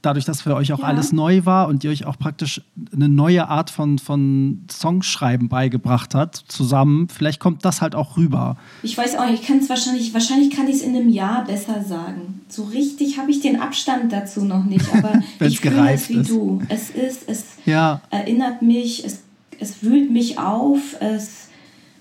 [0.01, 0.85] dadurch, dass für euch auch ja.
[0.85, 2.61] alles neu war und ihr euch auch praktisch
[2.93, 8.57] eine neue Art von, von Songschreiben beigebracht hat, zusammen, vielleicht kommt das halt auch rüber.
[8.83, 11.45] Ich weiß auch nicht, ich kann es wahrscheinlich, wahrscheinlich kann ich es in einem Jahr
[11.45, 12.41] besser sagen.
[12.47, 16.29] So richtig habe ich den Abstand dazu noch nicht, aber ich fühle es wie ist.
[16.29, 16.61] du.
[16.69, 18.01] Es ist, es ja.
[18.09, 19.23] erinnert mich, es,
[19.59, 21.47] es wühlt mich auf, es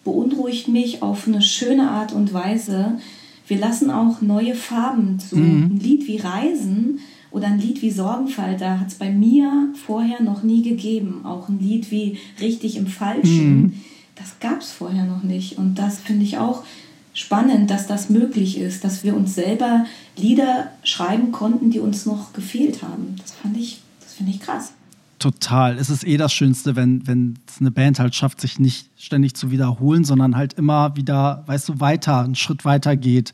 [0.05, 2.99] beunruhigt mich auf eine schöne Art und Weise.
[3.47, 5.37] Wir lassen auch neue Farben zu.
[5.37, 5.65] Mhm.
[5.65, 10.43] Ein Lied wie Reisen oder ein Lied wie Sorgenfalter hat es bei mir vorher noch
[10.43, 11.25] nie gegeben.
[11.25, 13.73] Auch ein Lied wie Richtig im Falschen, mhm.
[14.15, 15.59] das gab es vorher noch nicht.
[15.59, 16.65] Und das finde ich auch
[17.13, 19.85] spannend, dass das möglich ist, dass wir uns selber
[20.17, 23.17] Lieder schreiben konnten, die uns noch gefehlt haben.
[23.19, 24.73] Das fand ich, das finde ich krass.
[25.19, 25.77] Total.
[25.79, 29.35] Es ist eh das Schönste, wenn, wenn es eine Band halt schafft, sich nicht ständig
[29.35, 33.33] zu wiederholen, sondern halt immer wieder, weißt du, weiter, einen Schritt weiter geht.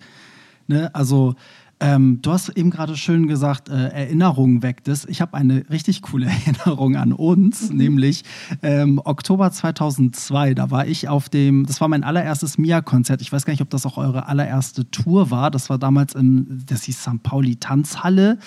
[0.67, 0.95] Ne?
[0.95, 1.35] Also
[1.81, 5.05] ähm, du hast eben gerade schön gesagt, äh, Erinnerungen weckt es.
[5.07, 7.77] Ich habe eine richtig coole Erinnerung an uns, mhm.
[7.77, 8.25] nämlich
[8.63, 10.55] ähm, Oktober 2002.
[10.55, 13.21] Da war ich auf dem, das war mein allererstes Mia-Konzert.
[13.21, 15.51] Ich weiß gar nicht, ob das auch eure allererste Tour war.
[15.51, 17.23] Das war damals im, das hieß St.
[17.23, 18.39] Pauli Tanzhalle.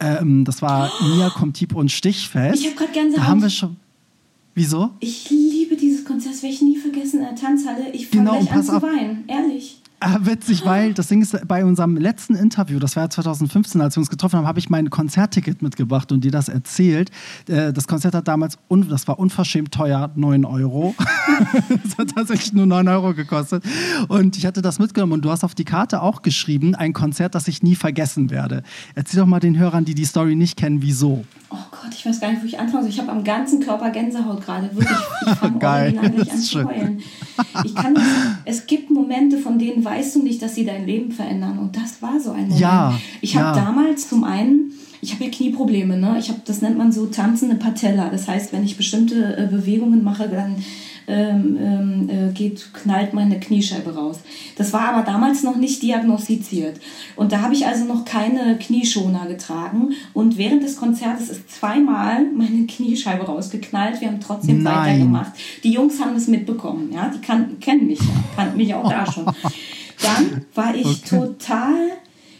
[0.00, 1.04] Ähm, das war oh.
[1.14, 2.60] Mia kommt Hieb und Stichfest.
[2.60, 3.24] Ich habe gerade Gänsehaut.
[3.24, 3.76] Da haben wir schon.
[4.54, 4.90] Wieso?
[5.00, 7.90] Ich liebe dieses Konzert, das werde ich nie vergessen in der Tanzhalle.
[7.92, 9.79] Ich fange genau, gleich an zu weinen, ehrlich.
[10.02, 13.96] Ah, witzig, weil das Ding ist, bei unserem letzten Interview, das war ja 2015, als
[13.96, 17.10] wir uns getroffen haben, habe ich mein Konzertticket mitgebracht und dir das erzählt.
[17.48, 18.56] Äh, das Konzert hat damals,
[18.88, 20.94] das war unverschämt teuer, 9 Euro.
[21.84, 23.62] das hat tatsächlich nur 9 Euro gekostet.
[24.08, 27.34] Und ich hatte das mitgenommen und du hast auf die Karte auch geschrieben, ein Konzert,
[27.34, 28.62] das ich nie vergessen werde.
[28.94, 31.26] Erzähl doch mal den Hörern, die die Story nicht kennen, wieso.
[31.50, 32.90] Oh Gott, ich weiß gar nicht, wo ich anfangen soll.
[32.90, 34.70] Ich habe am ganzen Körper Gänsehaut gerade.
[34.74, 37.02] Wirklich, ich fange gleich an zu heulen.
[37.64, 38.04] Ich kann das,
[38.44, 41.58] es gibt Momente, von denen weißt du nicht, dass sie dein Leben verändern.
[41.58, 42.60] Und das war so ein Moment.
[42.60, 43.64] Ja, ich habe ja.
[43.64, 46.16] damals zum einen, ich habe ja Knieprobleme, ne?
[46.18, 48.10] Ich habe, das nennt man so tanzende Patella.
[48.10, 50.56] Das heißt, wenn ich bestimmte äh, Bewegungen mache, dann
[51.10, 54.20] ähm, ähm, äh, geht, knallt meine Kniescheibe raus.
[54.56, 56.78] Das war aber damals noch nicht diagnostiziert.
[57.16, 59.90] Und da habe ich also noch keine Knieschoner getragen.
[60.12, 64.00] Und während des Konzertes ist zweimal meine Kniescheibe rausgeknallt.
[64.00, 64.76] Wir haben trotzdem Nein.
[64.76, 65.32] weitergemacht.
[65.64, 66.92] Die Jungs haben das mitbekommen.
[66.92, 67.10] Ja?
[67.12, 69.24] Die kannten, kennen mich ja, kannten mich auch da schon.
[70.02, 71.00] Dann war ich okay.
[71.08, 71.74] total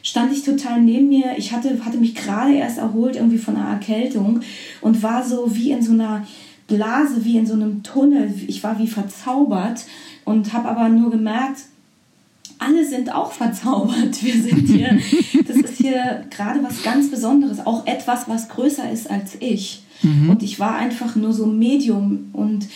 [0.02, 1.34] stand ich total neben mir.
[1.36, 4.40] Ich hatte, hatte mich gerade erst erholt irgendwie von einer Erkältung
[4.80, 6.26] und war so wie in so einer
[6.66, 8.32] Blase wie in so einem Tunnel.
[8.46, 9.84] Ich war wie verzaubert
[10.24, 11.62] und habe aber nur gemerkt,
[12.58, 14.22] alle sind auch verzaubert.
[14.22, 14.98] Wir sind hier,
[15.48, 19.82] das ist hier gerade was ganz Besonderes, auch etwas, was größer ist als ich.
[20.02, 20.30] Mhm.
[20.30, 22.68] Und ich war einfach nur so Medium und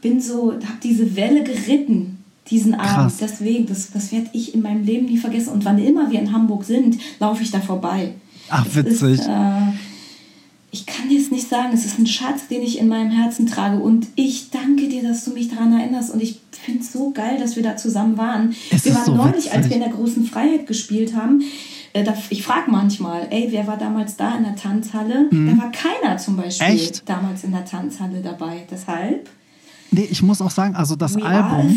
[0.00, 2.19] bin so, habe diese Welle geritten
[2.50, 2.88] diesen Abend.
[2.88, 3.16] Krass.
[3.20, 5.50] Deswegen, das, das werde ich in meinem Leben nie vergessen.
[5.50, 8.14] Und wann immer wir in Hamburg sind, laufe ich da vorbei.
[8.48, 9.20] Ach, witzig.
[9.20, 9.72] Ist, äh,
[10.72, 13.78] ich kann jetzt nicht sagen, es ist ein Schatz, den ich in meinem Herzen trage.
[13.78, 16.12] Und ich danke dir, dass du mich daran erinnerst.
[16.12, 18.54] Und ich finde es so geil, dass wir da zusammen waren.
[18.70, 19.52] Es wir waren so neulich, witzig.
[19.52, 21.42] als wir in der großen Freiheit gespielt haben.
[21.92, 25.26] Äh, ich frage manchmal, ey, wer war damals da in der Tanzhalle?
[25.30, 25.50] Mhm.
[25.50, 27.08] Da war keiner zum Beispiel Echt?
[27.08, 28.64] damals in der Tanzhalle dabei.
[28.70, 29.28] Deshalb
[29.92, 31.76] Nee, ich muss auch sagen, also das We Album.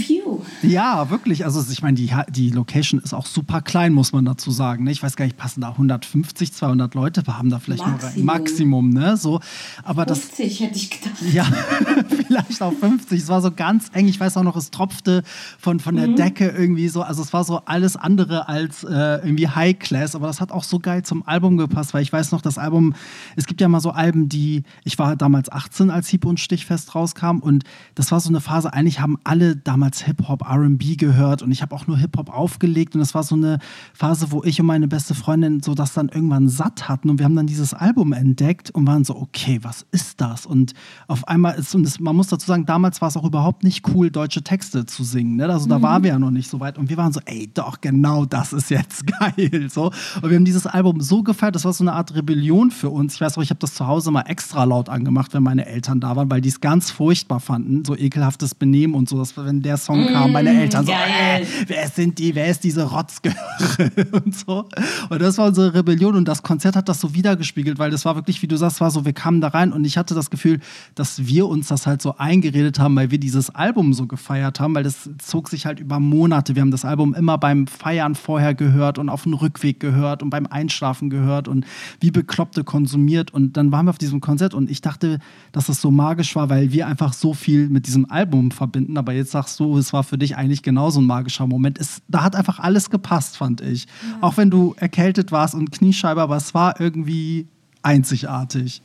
[0.62, 1.46] Ja, wirklich.
[1.46, 4.84] Also ich meine, die, die Location ist auch super klein, muss man dazu sagen.
[4.84, 4.92] Ne?
[4.92, 8.16] Ich weiß gar nicht, passen da 150, 200 Leute, wir haben da vielleicht Maximum.
[8.16, 9.18] nur Maximum, ne?
[9.18, 9.40] So,
[9.84, 11.16] aber das 50 hätte ich gedacht.
[11.34, 11.44] ja,
[12.10, 13.20] vielleicht auch 50.
[13.20, 14.08] Es war so ganz eng.
[14.08, 15.24] Ich weiß auch noch, es tropfte
[15.60, 17.02] von, von der Decke irgendwie so.
[17.02, 20.16] Also es war so alles andere als äh, irgendwie High Class.
[20.16, 22.94] Aber das hat auch so geil zum Album gepasst, weil ich weiß noch, das Album,
[23.36, 26.96] es gibt ja mal so Alben, die, ich war damals 18, als Hieb und Stichfest
[26.96, 27.40] rauskam.
[27.40, 27.64] Und
[27.96, 31.42] das war so eine Phase, eigentlich haben alle damals Hip-Hop, RB gehört.
[31.42, 32.96] Und ich habe auch nur Hip-Hop aufgelegt.
[32.96, 33.60] Und das war so eine
[33.94, 37.10] Phase, wo ich und meine beste Freundin so das dann irgendwann satt hatten.
[37.10, 40.46] Und wir haben dann dieses Album entdeckt und waren so, okay, was ist das?
[40.46, 40.74] Und
[41.08, 43.88] auf einmal ist, und es, man muss dazu sagen, damals war es auch überhaupt nicht
[43.94, 45.36] cool, deutsche Texte zu singen.
[45.36, 45.48] Ne?
[45.48, 46.78] Also da waren wir ja noch nicht so weit.
[46.78, 49.70] Und wir waren so, ey, doch, genau das ist jetzt geil.
[49.70, 49.92] So.
[50.22, 53.16] Und wir haben dieses Album so gefeiert, das war so eine Art Rebellion für uns.
[53.16, 56.00] Ich weiß auch, ich habe das zu Hause mal extra laut angemacht, wenn meine Eltern
[56.00, 57.86] da waren, weil die es ganz furchtbar fanden.
[57.86, 61.88] So ekelhaftes Benehmen und so, dass, wenn der Song kam, meine Eltern so, äh, wer
[61.88, 63.92] sind die, wer ist diese Rotzgehöre
[64.24, 64.68] und so.
[65.10, 68.16] Und das war unsere Rebellion und das Konzert hat das so wiedergespiegelt, weil das war
[68.16, 70.60] wirklich, wie du sagst, war so, wir kamen da rein und ich hatte das Gefühl,
[70.96, 74.76] dass wir uns das halt so eingeredet haben, weil wir dieses Album so gefeiert haben,
[74.76, 76.56] weil das zog sich halt über Monate.
[76.56, 80.30] Wir haben das Album immer beim Feiern vorher gehört und auf dem Rückweg gehört und
[80.30, 81.66] beim Einschlafen gehört und
[82.00, 85.20] wie Bekloppte konsumiert und dann waren wir auf diesem Konzert und ich dachte,
[85.52, 89.14] dass das so magisch war, weil wir einfach so viel mit diesem Album verbinden, aber
[89.14, 91.80] jetzt sagst du, es war für dich eigentlich genauso ein magischer Moment.
[91.80, 93.88] Es, da hat einfach alles gepasst, fand ich.
[94.22, 97.48] Auch wenn du erkältet warst und Kniescheibe, aber es war irgendwie
[97.82, 98.82] einzigartig.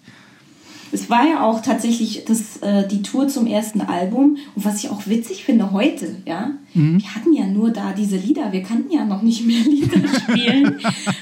[0.91, 4.39] Es war ja auch tatsächlich das, äh, die Tour zum ersten Album.
[4.55, 7.01] Und was ich auch witzig finde heute, ja, Mhm.
[7.01, 8.53] wir hatten ja nur da diese Lieder.
[8.53, 10.77] Wir kannten ja noch nicht mehr Lieder spielen.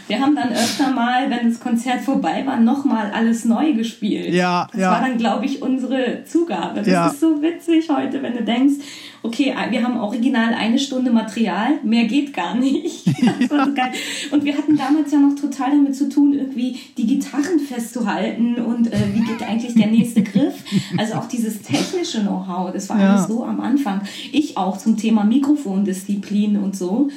[0.09, 4.35] wir haben dann öfter mal, wenn das Konzert vorbei war, nochmal alles neu gespielt.
[4.35, 4.91] Ja, das ja.
[4.91, 6.81] war dann, glaube ich, unsere Zugabe.
[6.81, 7.07] Das Ja.
[7.09, 8.75] ist so witzig heute, wenn du denkst,
[9.23, 13.05] okay, wir haben original eine Stunde Material, mehr geht gar nicht.
[13.41, 13.93] Das war so geil.
[14.31, 18.93] Und wir hatten damals ja noch total damit zu tun, irgendwie die Gitarren festzuhalten und
[18.93, 20.55] äh, wie geht eigentlich der nächste Griff.
[20.97, 23.15] Also auch dieses technische Know-how, das war Ja.
[23.17, 24.03] alles so am Anfang.
[24.33, 27.09] Ich auch zum Thema Mikrofondisziplin und so.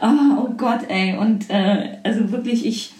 [0.00, 1.16] Ah, oh Gott, ey.
[1.16, 2.92] Und äh, also wirklich, ich,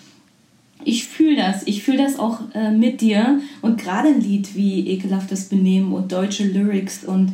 [0.85, 1.62] ich fühle das.
[1.67, 3.41] Ich fühle das auch äh, mit dir.
[3.62, 7.33] Und gerade ein Lied wie Ekelhaftes Benehmen und deutsche Lyrics und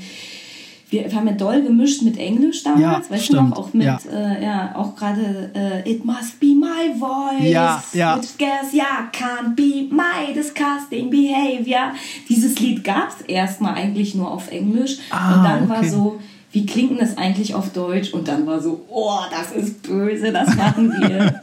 [0.91, 3.51] wir, wir haben ja doll gemischt mit Englisch damals, Ja, weißt du stimmt.
[3.51, 3.99] noch, auch mit, Ja.
[4.13, 8.17] äh, ja, auch gerade äh, It must be my voice, Ja, ja.
[8.17, 11.93] which scares ya, can't be my disgusting behavior.
[12.29, 15.89] Dieses Lied gab es erstmal eigentlich nur auf Englisch Ah, und dann war okay.
[15.89, 16.21] so,
[16.55, 18.15] wie klingt denn das eigentlich auf Deutsch?
[18.15, 21.41] Und dann war so, oh, das ist böse, das machen wir.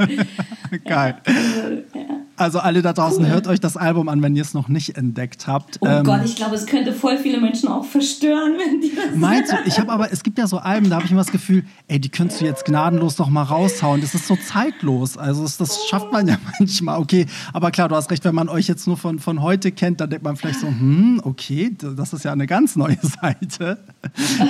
[0.85, 1.15] Geil.
[1.25, 2.21] Also, ja.
[2.41, 3.29] Also alle da draußen, Cool.
[3.31, 5.77] hört euch das Album an, wenn ihr es noch nicht entdeckt habt.
[5.81, 9.15] Oh Ähm, Gott, ich glaube, es könnte voll viele Menschen auch verstören, wenn die das
[9.15, 9.57] Meinst du?
[9.65, 11.99] Ich habe aber, es gibt ja so Alben, da habe ich immer das Gefühl, ey,
[11.99, 14.01] die könntest du jetzt gnadenlos noch mal raushauen.
[14.01, 15.17] Das ist so zeitlos.
[15.17, 16.99] Also das, das schafft man ja manchmal.
[16.99, 20.01] Okay, aber klar, du hast recht, wenn man euch jetzt nur von, von heute kennt,
[20.01, 23.77] dann denkt man vielleicht so, hm, okay, das ist ja eine ganz neue Seite,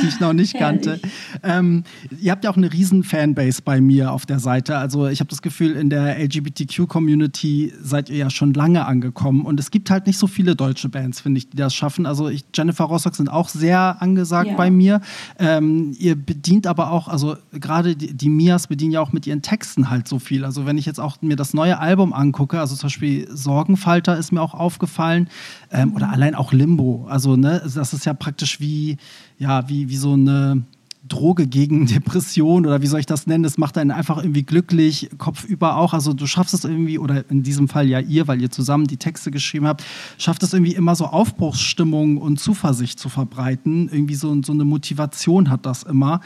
[0.01, 0.99] die ich noch nicht kannte.
[1.43, 1.83] Ähm,
[2.21, 4.77] ihr habt ja auch eine riesen Fanbase bei mir auf der Seite.
[4.77, 9.45] Also ich habe das Gefühl, in der LGBTQ-Community seid ihr ja schon lange angekommen.
[9.45, 12.05] Und es gibt halt nicht so viele deutsche Bands, finde ich, die das schaffen.
[12.05, 14.55] Also ich, Jennifer Rostock sind auch sehr angesagt Ja.
[14.55, 15.01] bei mir.
[15.39, 19.41] Ähm, ihr bedient aber auch, also gerade die, die Mias bedienen ja auch mit ihren
[19.41, 20.45] Texten halt so viel.
[20.45, 24.31] Also wenn ich jetzt auch mir das neue Album angucke, also zum Beispiel Sorgenfalter ist
[24.31, 25.27] mir auch aufgefallen
[25.71, 27.05] ähm, oder allein auch Limbo.
[27.09, 28.97] Also ne, das ist ja praktisch wie,
[29.37, 30.63] ja, wie, wie so eine
[31.11, 33.43] Droge gegen Depression oder wie soll ich das nennen?
[33.43, 35.93] Das macht einen einfach irgendwie glücklich, kopfüber auch.
[35.93, 38.97] Also du schaffst es irgendwie, oder in diesem Fall ja ihr, weil ihr zusammen die
[38.97, 39.83] Texte geschrieben habt,
[40.17, 43.89] schafft es irgendwie immer so Aufbruchsstimmung und Zuversicht zu verbreiten.
[43.91, 46.21] Irgendwie so, so eine Motivation hat das immer.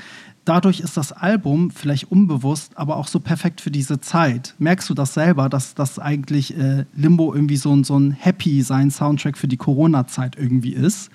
[0.45, 4.53] Dadurch ist das Album vielleicht unbewusst, aber auch so perfekt für diese Zeit.
[4.59, 9.37] Merkst du das selber, dass das eigentlich äh, Limbo irgendwie so, ein- so ein Happy-Sein-Soundtrack
[9.37, 11.09] für die Corona-Zeit irgendwie ist?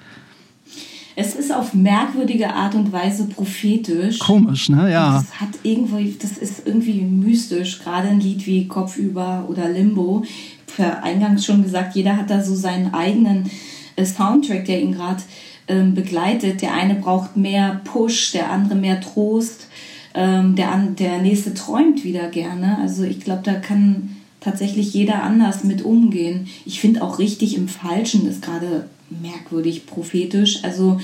[1.20, 4.20] Es ist auf merkwürdige Art und Weise prophetisch.
[4.20, 4.90] Komisch, ne?
[4.90, 5.18] Ja.
[5.18, 7.80] Und Das hat irgendwie, das ist irgendwie mystisch.
[7.80, 10.24] Gerade ein Lied wie Kopfüber oder Limbo.
[10.66, 13.50] Für eingangs schon gesagt, jeder hat da so seinen eigenen
[13.96, 15.22] äh, Soundtrack, der ihn gerade
[15.68, 16.62] ähm, begleitet.
[16.62, 19.68] Der eine braucht mehr Push, der andere mehr Trost.
[20.14, 22.78] Ähm, der, an, der nächste träumt wieder gerne.
[22.78, 26.48] Also ich glaube, da kann tatsächlich jeder anders mit umgehen.
[26.64, 30.64] Ich finde auch richtig im Falschen ist gerade merkwürdig prophetisch.
[30.64, 31.00] Also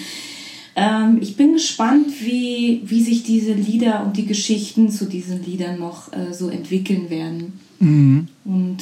[0.76, 5.78] ähm, ich bin gespannt, wie, wie sich diese Lieder und die Geschichten zu diesen Liedern
[5.78, 7.60] noch äh, so entwickeln werden.
[8.44, 8.78] Und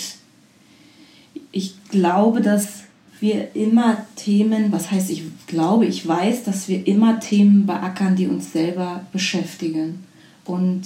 [1.53, 2.85] ich glaube, dass
[3.21, 8.27] wir immer Themen, was heißt, ich glaube, ich weiß, dass wir immer Themen beackern, die
[8.27, 10.05] uns selber beschäftigen.
[10.45, 10.83] Und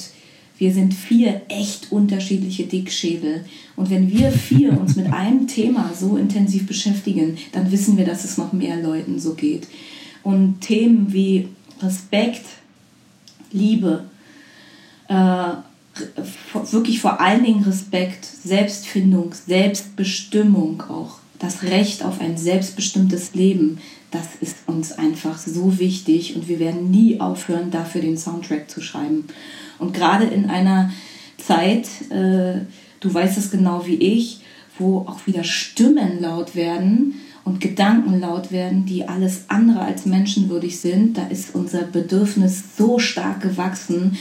[0.59, 3.45] wir sind vier echt unterschiedliche Dickschädel.
[3.77, 8.25] Und wenn wir vier uns mit einem Thema so intensiv beschäftigen, dann wissen wir, dass
[8.25, 9.69] es noch mehr Leuten so geht.
[10.25, 11.49] Und Themen wie
[11.81, 12.45] Respekt,
[13.53, 14.05] Liebe,
[15.09, 15.53] äh,
[16.71, 23.79] wirklich vor allen Dingen Respekt, Selbstfindung, Selbstbestimmung auch, das Recht auf ein selbstbestimmtes Leben,
[24.11, 28.81] das ist uns einfach so wichtig und wir werden nie aufhören, dafür den Soundtrack zu
[28.81, 29.27] schreiben.
[29.79, 30.91] Und gerade in einer
[31.37, 32.61] Zeit, äh,
[33.01, 34.41] du weißt es genau wie ich,
[34.79, 40.81] wo auch wieder Stimmen laut werden und Gedanken laut werden, die alles andere als menschenwürdig
[40.81, 44.19] sind, da ist unser Bedürfnis so stark gewachsen,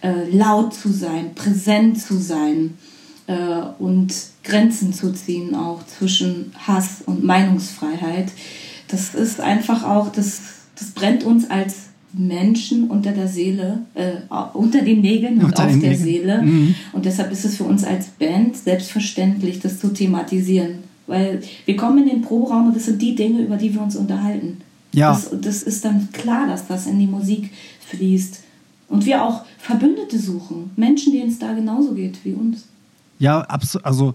[0.00, 2.78] äh, laut zu sein, präsent zu sein
[3.26, 8.30] äh, und Grenzen zu ziehen, auch zwischen Hass und Meinungsfreiheit.
[8.88, 10.40] Das ist einfach auch, das,
[10.76, 14.12] das brennt uns als Menschen unter der Seele, äh,
[14.54, 15.96] unter den Nägeln und auf der.
[15.96, 16.42] Seele.
[16.42, 16.74] Mhm.
[16.92, 20.78] Und deshalb ist es für uns als Band selbstverständlich, das zu thematisieren.
[21.06, 23.96] Weil wir kommen in den Proberaum und das sind die Dinge, über die wir uns
[23.96, 24.58] unterhalten.
[24.92, 25.12] Ja.
[25.12, 27.50] Das, das ist dann klar, dass das in die Musik
[27.88, 28.40] fließt.
[28.88, 30.70] Und wir auch Verbündete suchen.
[30.76, 32.64] Menschen, denen es da genauso geht wie uns.
[33.18, 33.84] Ja, absolut.
[33.84, 34.14] Also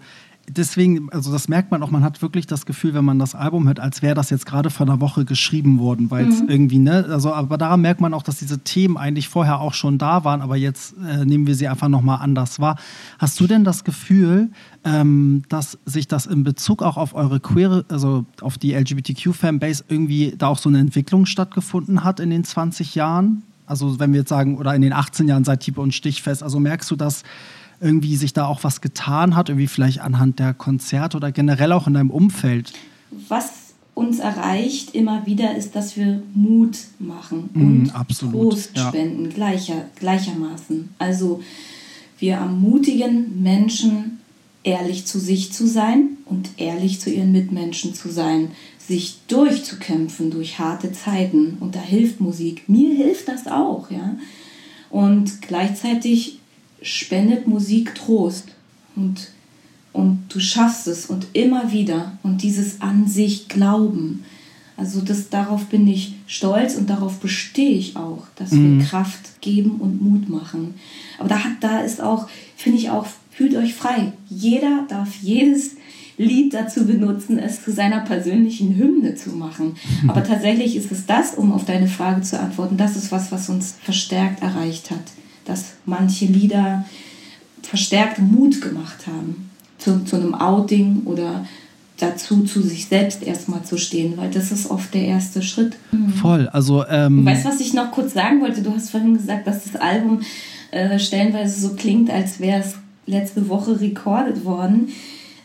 [0.50, 3.68] deswegen, also das merkt man auch, man hat wirklich das Gefühl, wenn man das Album
[3.68, 6.50] hört, als wäre das jetzt gerade vor einer Woche geschrieben worden, weil es mhm.
[6.50, 9.98] irgendwie, ne, also aber daran merkt man auch, dass diese Themen eigentlich vorher auch schon
[9.98, 12.78] da waren, aber jetzt äh, nehmen wir sie einfach nochmal anders wahr.
[13.20, 14.50] Hast du denn das Gefühl,
[14.84, 20.36] ähm, dass sich das in Bezug auch auf eure queere, also auf die LGBTQ-Fanbase irgendwie
[20.38, 23.44] da auch so eine Entwicklung stattgefunden hat in den 20 Jahren?
[23.66, 26.60] Also wenn wir jetzt sagen, oder in den 18 Jahren seit Tiefe und Stichfest, also
[26.60, 27.24] merkst du, dass
[27.84, 31.88] irgendwie sich da auch was getan hat, irgendwie vielleicht anhand der Konzerte oder generell auch
[31.88, 32.74] in deinem Umfeld?
[33.28, 33.52] Was
[33.94, 38.88] uns erreicht immer wieder ist, dass wir Mut machen mm, und mm, Trost ja.
[38.88, 40.90] spenden, gleicher, gleichermaßen.
[40.98, 41.42] Also
[42.18, 44.20] wir ermutigen Menschen,
[44.64, 50.58] ehrlich zu sich zu sein und ehrlich zu ihren Mitmenschen zu sein, sich durchzukämpfen durch
[50.58, 51.58] harte Zeiten.
[51.60, 52.68] Und da hilft Musik.
[52.68, 54.16] Mir hilft das auch, ja.
[54.90, 56.40] Und gleichzeitig
[56.84, 58.50] spendet Musik Trost
[58.96, 59.30] und,
[59.94, 64.24] und du schaffst es und immer wieder und dieses an sich Glauben.
[64.76, 68.80] Also das, darauf bin ich stolz und darauf bestehe ich auch, dass mhm.
[68.80, 70.76] wir Kraft geben und Mut machen.
[71.20, 74.14] Aber da, hat, da ist auch, finde ich auch, fühlt euch frei.
[74.30, 75.78] Jeder darf jedes
[76.18, 79.76] Lied dazu benutzen, es zu seiner persönlichen Hymne zu machen.
[80.02, 80.10] Mhm.
[80.10, 83.50] Aber tatsächlich ist es das, um auf deine Frage zu antworten, das ist was, was
[83.50, 85.04] uns verstärkt erreicht hat
[85.46, 86.86] dass manche Lieder
[87.62, 91.46] verstärkt Mut gemacht haben zu, zu einem Outing oder
[91.98, 95.78] dazu, zu sich selbst erstmal zu stehen, weil das ist oft der erste Schritt.
[95.92, 96.10] Mhm.
[96.10, 96.86] Voll, also.
[96.88, 98.62] Ähm weißt du, was ich noch kurz sagen wollte?
[98.62, 100.22] Du hast vorhin gesagt, dass das Album
[100.72, 102.76] äh, stellenweise so klingt, als wäre es
[103.06, 104.90] letzte Woche rekordet worden.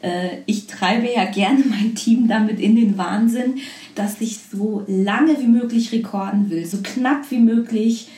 [0.00, 3.56] Äh, ich treibe ja gerne mein Team damit in den Wahnsinn,
[3.94, 8.08] dass ich so lange wie möglich rekorden will, so knapp wie möglich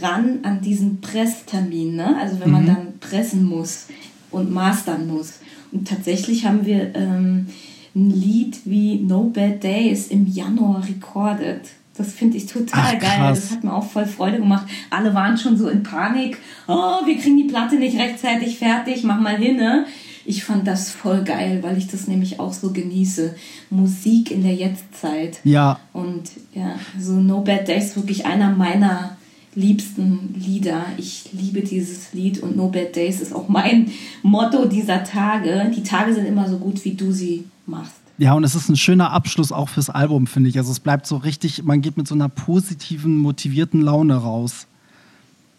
[0.00, 2.16] ran an diesen Presstermin, ne?
[2.18, 2.66] also wenn man mhm.
[2.66, 3.88] dann pressen muss
[4.30, 5.40] und mastern muss.
[5.72, 7.46] Und tatsächlich haben wir ähm,
[7.94, 11.62] ein Lied wie No Bad Days im Januar recorded.
[11.96, 13.18] Das finde ich total Ach, geil.
[13.28, 14.66] Das hat mir auch voll Freude gemacht.
[14.88, 16.38] Alle waren schon so in Panik.
[16.66, 19.04] Oh, wir kriegen die Platte nicht rechtzeitig fertig.
[19.04, 19.56] Mach mal hin.
[19.56, 19.84] Ne?
[20.24, 23.34] Ich fand das voll geil, weil ich das nämlich auch so genieße.
[23.68, 25.40] Musik in der Jetztzeit.
[25.44, 25.80] Ja.
[25.92, 29.18] Und ja, so No Bad Days wirklich einer meiner
[29.54, 30.84] liebsten Lieder.
[30.96, 33.90] Ich liebe dieses Lied und No Bad Days ist auch mein
[34.22, 35.70] Motto dieser Tage.
[35.74, 37.94] Die Tage sind immer so gut, wie du sie machst.
[38.18, 40.58] Ja, und es ist ein schöner Abschluss auch fürs Album, finde ich.
[40.58, 44.66] Also es bleibt so richtig, man geht mit so einer positiven, motivierten Laune raus.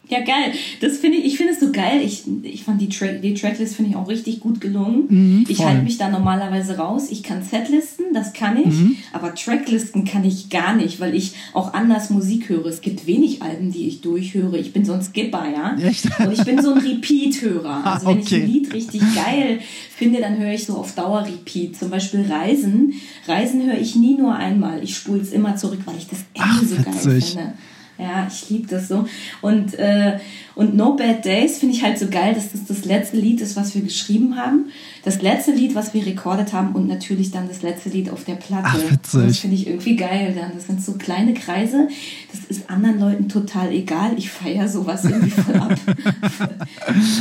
[0.10, 0.54] Ja, geil.
[0.82, 2.02] Das finde ich, ich finde es so geil.
[2.04, 5.06] Ich, ich fand die, Tra die Tracklist finde ich auch richtig gut gelungen.
[5.08, 7.08] Mhm, ich halte mich da normalerweise raus.
[7.10, 8.98] Ich kann Setlisten, das kann ich, mhm.
[9.14, 12.66] aber Tracklisten kann ich gar nicht, weil ich auch anders Musik höre.
[12.66, 14.58] Es gibt wenig Alben, die ich durchhöre.
[14.58, 15.78] Ich bin so ein Skipper, ja.
[15.78, 16.06] Echt?
[16.20, 17.84] Und ich bin so ein Repeat-Hörer.
[17.94, 18.38] Also wenn okay.
[18.38, 19.60] ich ein Lied richtig geil
[19.96, 21.78] finde, dann höre ich so auf Dauer Repeat.
[21.78, 22.94] Zum Beispiel Reisen.
[23.28, 24.84] Reisen höre ich nie nur einmal.
[24.84, 27.54] Ich spule es immer zurück, weil ich das Ende Ach, so geil finde.
[27.98, 29.06] Ja, ich liebe das so.
[29.42, 30.20] Und, äh,
[30.56, 33.56] und No Bad Days finde ich halt so geil, dass das das letzte Lied ist,
[33.56, 34.72] was wir geschrieben haben.
[35.04, 38.36] Das letzte Lied, was wir rekordet haben und natürlich dann das letzte Lied auf der
[38.36, 38.68] Platte.
[38.68, 39.28] Ach, witzig.
[39.28, 40.52] Das finde ich irgendwie geil dann.
[40.54, 41.90] Das sind so kleine Kreise.
[42.32, 44.14] Das ist anderen Leuten total egal.
[44.18, 45.78] Ich feiere sowas irgendwie voll ab.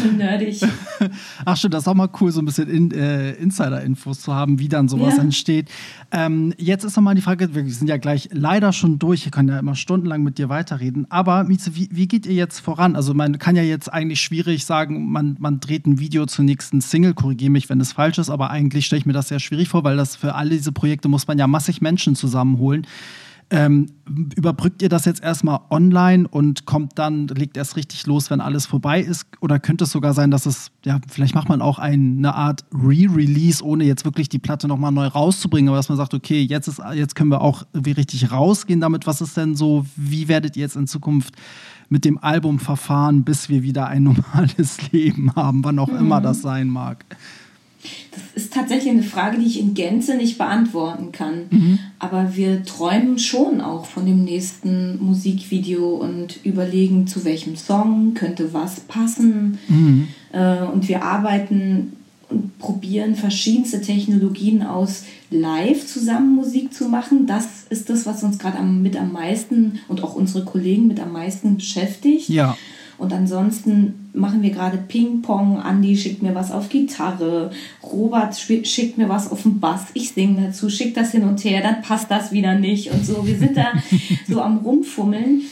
[0.01, 0.61] Schon nerdig.
[1.45, 4.61] Ach stimmt, das ist auch mal cool, so ein bisschen in, äh, Insider-Infos zu haben,
[4.61, 5.22] wie dann sowas ja.
[5.22, 5.68] entsteht.
[6.12, 9.49] Ähm, jetzt ist nochmal die Frage, wir sind ja gleich leider schon durch, ich kann
[9.49, 12.95] ja immer stundenlang mit dir weiterreden, aber Mieze, wie, wie geht ihr jetzt voran?
[12.95, 16.80] Also man kann ja jetzt eigentlich schwierig sagen, man, man dreht ein Video zur nächsten
[16.80, 19.68] Single, korrigiere mich, wenn es falsch ist, aber eigentlich stelle ich mir das sehr schwierig
[19.68, 22.87] vor, weil das für alle diese Projekte muss man ja massig Menschen zusammenholen.
[23.51, 23.87] Ähm,
[24.35, 28.64] überbrückt ihr das jetzt erstmal online und kommt dann, legt erst richtig los, wenn alles
[28.64, 29.27] vorbei ist?
[29.41, 33.62] Oder könnte es sogar sein, dass es, ja, vielleicht macht man auch eine Art Re-Release,
[33.62, 36.81] ohne jetzt wirklich die Platte nochmal neu rauszubringen, aber dass man sagt, okay, jetzt, ist,
[36.95, 39.07] jetzt können wir auch wie richtig rausgehen damit.
[39.07, 41.35] Was ist denn so, wie werdet ihr jetzt in Zukunft
[41.91, 45.99] mit dem Album verfahren, bis wir wieder ein normales Leben haben, wann auch mhm.
[45.99, 47.05] immer das sein mag?
[48.53, 51.45] Ist tatsächlich eine Frage, die ich in Gänze nicht beantworten kann.
[51.49, 51.79] Mhm.
[51.99, 58.53] Aber wir träumen schon auch von dem nächsten Musikvideo und überlegen, zu welchem Song könnte
[58.53, 59.59] was passen.
[59.69, 60.09] Mhm.
[60.33, 61.95] Äh, und wir arbeiten
[62.29, 67.27] und probieren verschiedenste Technologien aus, live zusammen Musik zu machen.
[67.27, 71.13] Das ist das, was uns gerade mit am meisten und auch unsere Kollegen mit am
[71.13, 72.29] meisten beschäftigt.
[72.29, 72.59] Ja.
[72.99, 75.61] Und ansonsten machen wir gerade Ping-Pong.
[75.61, 77.51] Andi schickt mir was auf Gitarre.
[77.83, 79.87] Robert schickt mir was auf den Bass.
[79.95, 81.63] Ich singe dazu, schickt das hin und her.
[81.63, 83.27] Dann passt das wieder nicht und so.
[83.27, 83.73] Wir sind da
[84.29, 85.43] so am Rumfummeln.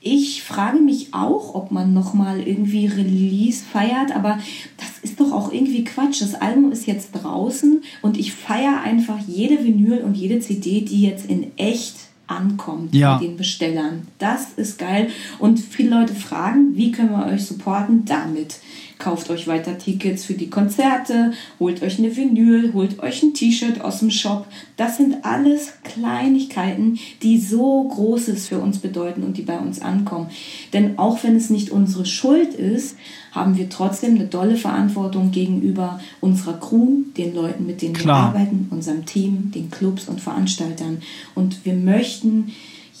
[0.00, 4.38] Ich frage mich auch, ob man nochmal irgendwie Release feiert, aber
[4.76, 6.22] das ist doch auch irgendwie Quatsch.
[6.22, 11.02] Das Album ist jetzt draußen und ich feiere einfach jede Vinyl und jede CD, die
[11.02, 11.96] jetzt in echt
[12.28, 13.16] ankommt ja.
[13.16, 14.06] bei den Bestellern.
[14.18, 15.08] Das ist geil.
[15.38, 18.04] Und viele Leute fragen, wie können wir euch supporten?
[18.04, 18.60] Damit.
[18.98, 23.80] Kauft euch weiter Tickets für die Konzerte, holt euch eine Vinyl, holt euch ein T-Shirt
[23.80, 24.46] aus dem Shop.
[24.76, 30.30] Das sind alles Kleinigkeiten, die so Großes für uns bedeuten und die bei uns ankommen.
[30.72, 32.96] Denn auch wenn es nicht unsere Schuld ist,
[33.30, 38.32] haben wir trotzdem eine dolle Verantwortung gegenüber unserer Crew, den Leuten, mit denen Klar.
[38.32, 41.02] wir arbeiten, unserem Team, den Clubs und Veranstaltern.
[41.36, 42.52] Und wir möchten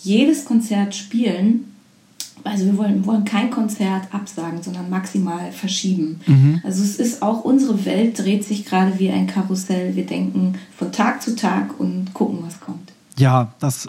[0.04, 1.64] jedes Konzert spielen,
[2.44, 6.20] also wir wollen, wollen kein Konzert absagen, sondern maximal verschieben.
[6.26, 6.60] Mhm.
[6.64, 9.96] Also es ist auch unsere Welt dreht sich gerade wie ein Karussell.
[9.96, 12.92] Wir denken von Tag zu Tag und gucken, was kommt.
[13.16, 13.88] Ja, das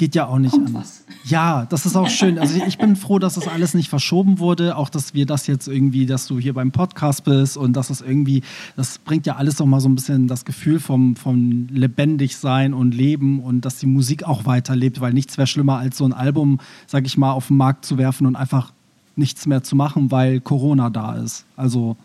[0.00, 1.04] geht ja auch nicht Kommt anders.
[1.26, 2.38] Ja, das ist auch schön.
[2.38, 5.68] Also ich bin froh, dass das alles nicht verschoben wurde, auch dass wir das jetzt
[5.68, 8.42] irgendwie, dass du hier beim Podcast bist und dass es irgendwie,
[8.74, 12.72] das bringt ja alles noch mal so ein bisschen das Gefühl vom, vom lebendig sein
[12.72, 16.14] und leben und dass die Musik auch weiterlebt, weil nichts wäre schlimmer als so ein
[16.14, 18.72] Album, sag ich mal, auf den Markt zu werfen und einfach
[19.16, 21.44] nichts mehr zu machen, weil Corona da ist.
[21.54, 21.98] Also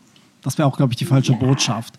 [0.46, 1.39] das wäre auch, glaube ich, die falsche ja.
[1.39, 1.96] Botschaft.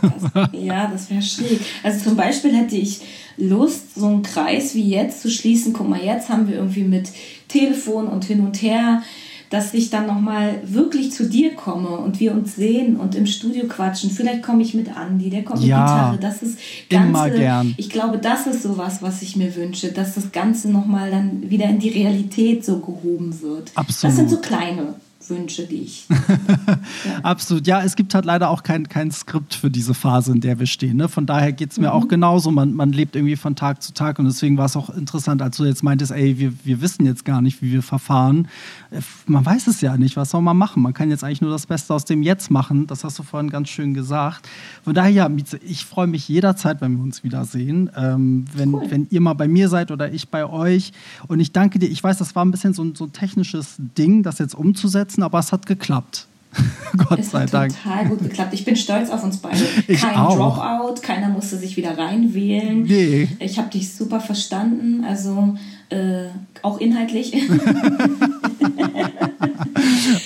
[0.00, 1.60] Das, ja, das wäre schräg.
[1.82, 3.00] Also zum Beispiel hätte ich
[3.36, 5.72] Lust, so einen Kreis wie jetzt zu schließen.
[5.72, 7.10] Guck mal, jetzt haben wir irgendwie mit
[7.46, 9.02] Telefon und hin und her,
[9.50, 13.66] dass ich dann nochmal wirklich zu dir komme und wir uns sehen und im Studio
[13.66, 14.10] quatschen.
[14.10, 16.18] Vielleicht komme ich mit Andi, der kommt ja, mit Gitarre.
[16.20, 16.58] Das ist
[16.90, 17.74] ganze, immer gern.
[17.76, 21.66] Ich glaube, das ist sowas, was ich mir wünsche, dass das Ganze nochmal dann wieder
[21.66, 23.72] in die Realität so gehoben wird.
[23.74, 24.10] Absolut.
[24.10, 24.94] Das sind so kleine
[25.30, 26.06] Wünsche, die ich.
[26.08, 27.20] ja.
[27.22, 27.66] Absolut.
[27.66, 30.66] Ja, es gibt halt leider auch kein, kein Skript für diese Phase, in der wir
[30.66, 30.96] stehen.
[30.96, 31.08] Ne?
[31.08, 31.92] Von daher geht es mir mhm.
[31.92, 32.50] auch genauso.
[32.50, 35.56] Man, man lebt irgendwie von Tag zu Tag und deswegen war es auch interessant, als
[35.56, 38.48] du jetzt meintest, ey, wir, wir wissen jetzt gar nicht, wie wir verfahren.
[38.90, 40.82] Äh, man weiß es ja nicht, was soll man machen?
[40.82, 42.86] Man kann jetzt eigentlich nur das Beste aus dem Jetzt machen.
[42.86, 44.48] Das hast du vorhin ganz schön gesagt.
[44.84, 47.90] Von daher, ja, Mieze, ich freue mich jederzeit, wenn wir uns wiedersehen.
[47.96, 48.86] Ähm, wenn, cool.
[48.88, 50.92] wenn ihr mal bei mir seid oder ich bei euch.
[51.26, 51.88] Und ich danke dir.
[51.88, 55.22] Ich weiß, das war ein bisschen so, so ein technisches Ding, das jetzt umzusetzen umsetzen,
[55.22, 56.26] aber es hat geklappt.
[56.96, 57.74] Gott es sei hat Dank.
[57.82, 58.54] total gut geklappt.
[58.54, 59.58] Ich bin stolz auf uns beide.
[59.86, 60.56] Ich Kein auch.
[60.56, 62.82] Dropout, keiner musste sich wieder reinwählen.
[62.82, 63.28] Nee.
[63.38, 65.56] Ich habe dich super verstanden, also
[65.90, 66.28] äh,
[66.62, 67.32] auch inhaltlich.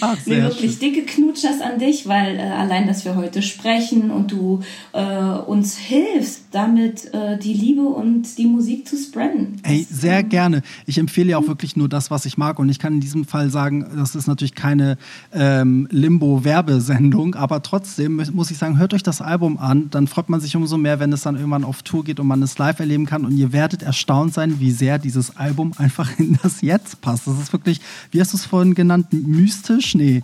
[0.04, 0.80] Ach, nee, wirklich schön.
[0.80, 4.60] dicke Knutschers an dich, weil äh, allein, dass wir heute sprechen und du
[4.92, 9.60] äh, uns hilfst, damit äh, die Liebe und die Musik zu spreaden.
[9.62, 10.62] Ey, sehr gerne.
[10.86, 12.58] Ich empfehle ja auch wirklich nur das, was ich mag.
[12.58, 14.98] Und ich kann in diesem Fall sagen, das ist natürlich keine
[15.32, 19.88] ähm, Limbo-Werbesendung, aber trotzdem muss ich sagen, hört euch das Album an.
[19.90, 22.42] Dann freut man sich umso mehr, wenn es dann irgendwann auf Tour geht und man
[22.42, 23.24] es live erleben kann.
[23.24, 27.28] Und ihr werdet erstaunt sein, wie sehr dieses Album einfach in das Jetzt passt.
[27.28, 27.80] Das ist wirklich,
[28.10, 29.91] wie hast du es vorhin genannt, mystisch?
[29.94, 30.22] Nee.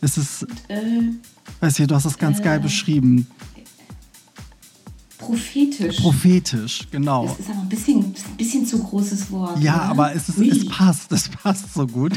[0.00, 0.46] Es ist.
[0.68, 1.12] Äh,
[1.60, 3.26] weiß ich, du hast das ganz äh, geil beschrieben.
[5.24, 5.96] Prophetisch.
[5.96, 7.26] Prophetisch, genau.
[7.26, 9.58] Das ist aber ein bisschen, ein bisschen zu großes Wort.
[9.60, 9.82] Ja, oder?
[9.84, 12.12] aber es, ist, es passt, es passt so gut.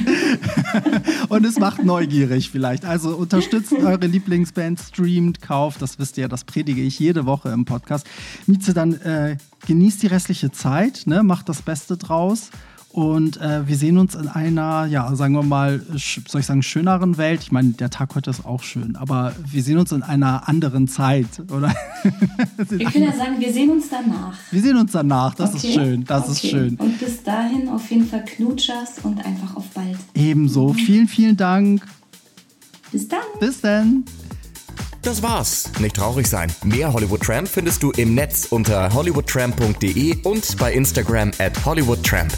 [1.30, 2.84] und es macht neugierig vielleicht.
[2.84, 7.64] Also unterstützt eure Lieblingsband, streamt, kauft, das wisst ihr, das predige ich jede Woche im
[7.64, 8.06] Podcast.
[8.46, 9.38] Mieze, dann äh,
[9.68, 11.24] genießt die restliche Zeit, ne?
[11.24, 12.50] macht das Beste draus.
[12.98, 15.84] Und äh, wir sehen uns in einer, ja, sagen wir mal,
[16.28, 17.42] soll ich sagen, schöneren Welt.
[17.44, 20.88] Ich meine, der Tag heute ist auch schön, aber wir sehen uns in einer anderen
[20.88, 21.76] Zeit, oder?
[22.58, 24.36] wir können ja sagen, wir sehen uns danach.
[24.50, 25.68] Wir sehen uns danach, das okay.
[25.68, 26.32] ist schön, das okay.
[26.32, 26.76] ist schön.
[26.78, 30.00] Und bis dahin auf jeden Fall Knutschers und einfach auf bald.
[30.16, 30.74] Ebenso.
[30.74, 31.86] Vielen, vielen Dank.
[32.92, 33.20] Bis dann.
[33.40, 34.06] Bis dann.
[35.04, 35.70] Das war's.
[35.80, 36.52] Nicht traurig sein.
[36.64, 42.34] Mehr Hollywood Tramp findest du im Netz unter hollywoodtramp.de und bei Instagram at hollywoodtramp.